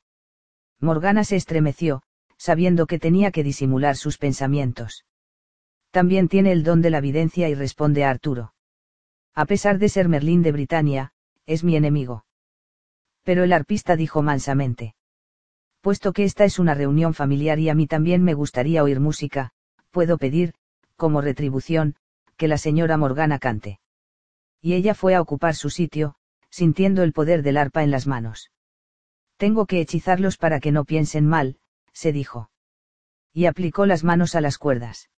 Morgana 0.79 1.25
se 1.25 1.35
estremeció, 1.35 2.03
sabiendo 2.37 2.87
que 2.87 3.01
tenía 3.01 3.33
que 3.33 3.43
disimular 3.43 3.97
sus 3.97 4.17
pensamientos. 4.17 5.05
También 5.91 6.29
tiene 6.29 6.53
el 6.53 6.63
don 6.63 6.83
de 6.83 6.91
la 6.91 7.01
videncia 7.01 7.49
y 7.49 7.57
responde 7.57 8.05
a 8.05 8.11
Arturo. 8.11 8.55
A 9.35 9.45
pesar 9.45 9.81
de 9.81 9.89
ser 9.89 10.09
Merlín 10.09 10.41
de 10.43 10.53
Britania, 10.53 11.11
es 11.47 11.65
mi 11.65 11.75
enemigo. 11.75 12.25
Pero 13.25 13.43
el 13.43 13.53
arpista 13.53 13.97
dijo 13.97 14.23
mansamente. 14.23 14.95
Puesto 15.81 16.13
que 16.13 16.23
esta 16.23 16.45
es 16.45 16.61
una 16.61 16.75
reunión 16.75 17.13
familiar 17.13 17.59
y 17.59 17.71
a 17.71 17.75
mí 17.75 17.89
también 17.89 18.23
me 18.23 18.35
gustaría 18.35 18.85
oír 18.85 19.01
música, 19.01 19.51
puedo 19.91 20.17
pedir, 20.17 20.55
como 20.95 21.23
retribución, 21.23 21.97
que 22.37 22.47
la 22.47 22.57
señora 22.57 22.97
Morgana 22.97 23.41
cante. 23.41 23.81
Y 24.63 24.75
ella 24.75 24.95
fue 24.95 25.17
a 25.17 25.21
ocupar 25.21 25.57
su 25.57 25.71
sitio, 25.71 26.18
sintiendo 26.51 27.03
el 27.03 27.13
poder 27.13 27.43
del 27.43 27.57
arpa 27.57 27.83
en 27.83 27.91
las 27.91 28.07
manos. 28.07 28.51
Tengo 29.37 29.67
que 29.67 29.81
hechizarlos 29.81 30.37
para 30.37 30.61
que 30.61 30.73
no 30.73 30.85
piensen 30.85 31.27
mal, 31.27 31.59
se 31.93 32.13
dijo. 32.13 32.51
Y 33.33 33.47
aplicó 33.47 33.87
las 33.87 34.05
manos 34.05 34.35
a 34.35 34.41
las 34.41 34.59
cuerdas. 34.59 35.11